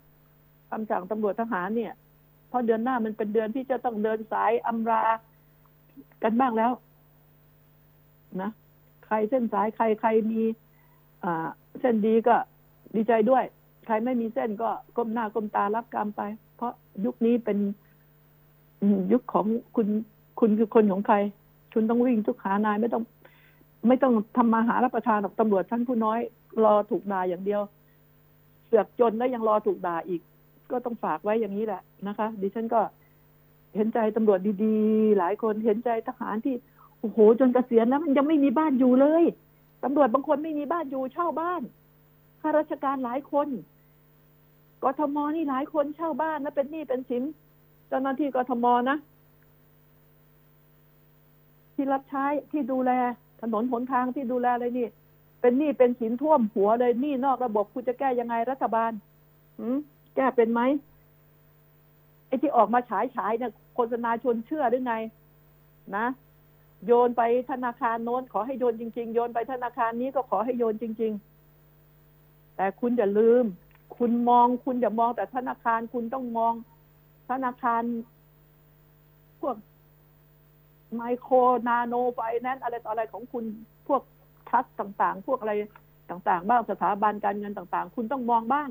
[0.71, 1.93] คำสั่งตำรวจทหารเนี่ย
[2.49, 5.03] เพราะเดือนหน้ามันเป็นเดือนที่จะต้องเดินสายอำรา
[6.23, 6.73] กันบ้างแล้ว
[8.41, 8.51] นะ
[9.07, 10.43] ใครเส้นสายใครใครมี
[11.25, 11.49] อ่า
[11.81, 12.37] เส้นดีก็
[12.97, 13.45] ดีใจด้วย
[13.87, 16.23] ใครไม่มีเส้นก็ก้มหน้าก้มตารับกรรมไป
[16.57, 16.73] เพราะ
[17.05, 17.59] ยุคนี้เป็น
[19.13, 19.87] ยุคของคุณ
[20.41, 21.17] คุณคือคนของใคร
[21.73, 23.03] คุณต้องวิ่งทุกขานายไม่ต้อง
[23.89, 26.19] ไม่ต้องทำมาหารับประทานหรอกตำรวจท่านผู้น้อย
[26.65, 27.61] รอถูกด่าอย่างเดียว
[28.67, 30.21] เสือกจนแล้วยังรอถูกด่าอีก
[30.71, 32.81] ก็ต้องฝากไว้อย่างนี้แหละนะคะ ดิฉันก็
[33.77, 36.55] เห็นใจตำรวจดีๆ หลายคนเห็นใจทหารที่
[37.01, 39.25] โอ้โหจนเกษียณแล้วมันยังไม่มีบ้านอยู่เลย
[39.85, 41.63] ตำรวจบางคนไม่มีบ้านอยู่เช่าบ้าน
[42.41, 43.49] ข้าราชการหลายคน
[44.83, 47.23] กทมนี่หลายคนเช่าบ้านแล้วเป็นหนี้เป็นสิน
[47.93, 48.99] จ้าหน้าที่กทมนะ
[51.75, 52.91] ที่รับใช้ที่ดูแล
[53.41, 54.89] ถนนหนทางที่ดูแลอะไรนี่
[55.41, 58.91] เป็นหนี้เป็นสินท่วมหัวเลยหนี้นอกระบบคุณจะแก้ยังไงรัฐบาล
[59.59, 59.67] หื
[60.17, 60.61] แก้เป็นไหม
[62.27, 64.95] ไอ้ที่ออกมาฉายฉายเนี่ยโฆษณาชวนเชื่อหรือไง
[65.97, 66.07] นะ
[66.87, 71.13] โยนไปธนาคารโน้นขอให้โยนจริง ๆ โยนไปธนาคารนี้ก็ขอให้โยนจริง
[71.85, 73.45] ๆ แต่คุณอย่าลืม
[73.97, 76.53] คุณมองคุณอย่ามองแต่ธนาคารคุณต้องมอง
[77.29, 77.83] ธนาคาร
[79.41, 79.57] พวก
[80.95, 81.35] ไมโคร
[81.69, 83.45] นาโนไฟแนนซ์อะไรต่ออะไรของคุณ
[83.89, 84.03] พวก
[84.49, 85.53] ทัสต่างๆ พวกอะไร
[86.11, 88.69] ต่างๆ บ้างสถาบันการเงินต่าง ๆ คุณต้องมองบ้าง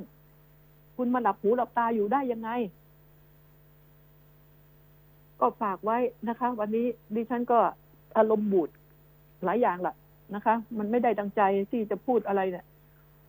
[0.97, 2.49] คุณมาหลับหูหลับตาอยู่ได้ยังไง
[5.39, 5.97] ก็ฝากไว้
[6.29, 6.85] นะคะ วันนี้
[7.15, 7.59] ดิฉันก็
[8.17, 8.69] อารมณ์บูด
[9.45, 9.95] หลายอย่างแหละ
[10.35, 11.41] นะคะ มันไม่ได้ดังใจ
[11.71, 12.65] ที่จะพูดอะไรเนี่ย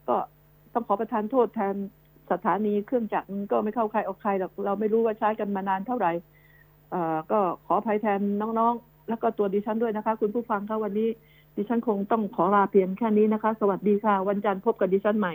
[0.08, 0.16] ก็
[0.74, 1.74] ต้องขอประทานโทษแทน
[2.30, 6.12] สถานีเครื่องจักรก็ไม่เข้าใครออกใครหรอกเราไม่รู้ว่าใช้กันมานานเท่าไหร่
[6.94, 6.96] อ
[7.30, 11.08] ก็ขออภัยแทนน้องๆ แล้วก็ตัวดิฉันด้วยนะคะ คุณผู้ฟังคะวันนี้
[11.56, 15.30] ดิฉันคงต้องขอลาเพียงแค่นี้นะคะ สวัสดีค่ะ วันจันทร์พบกับดิฉันใหม่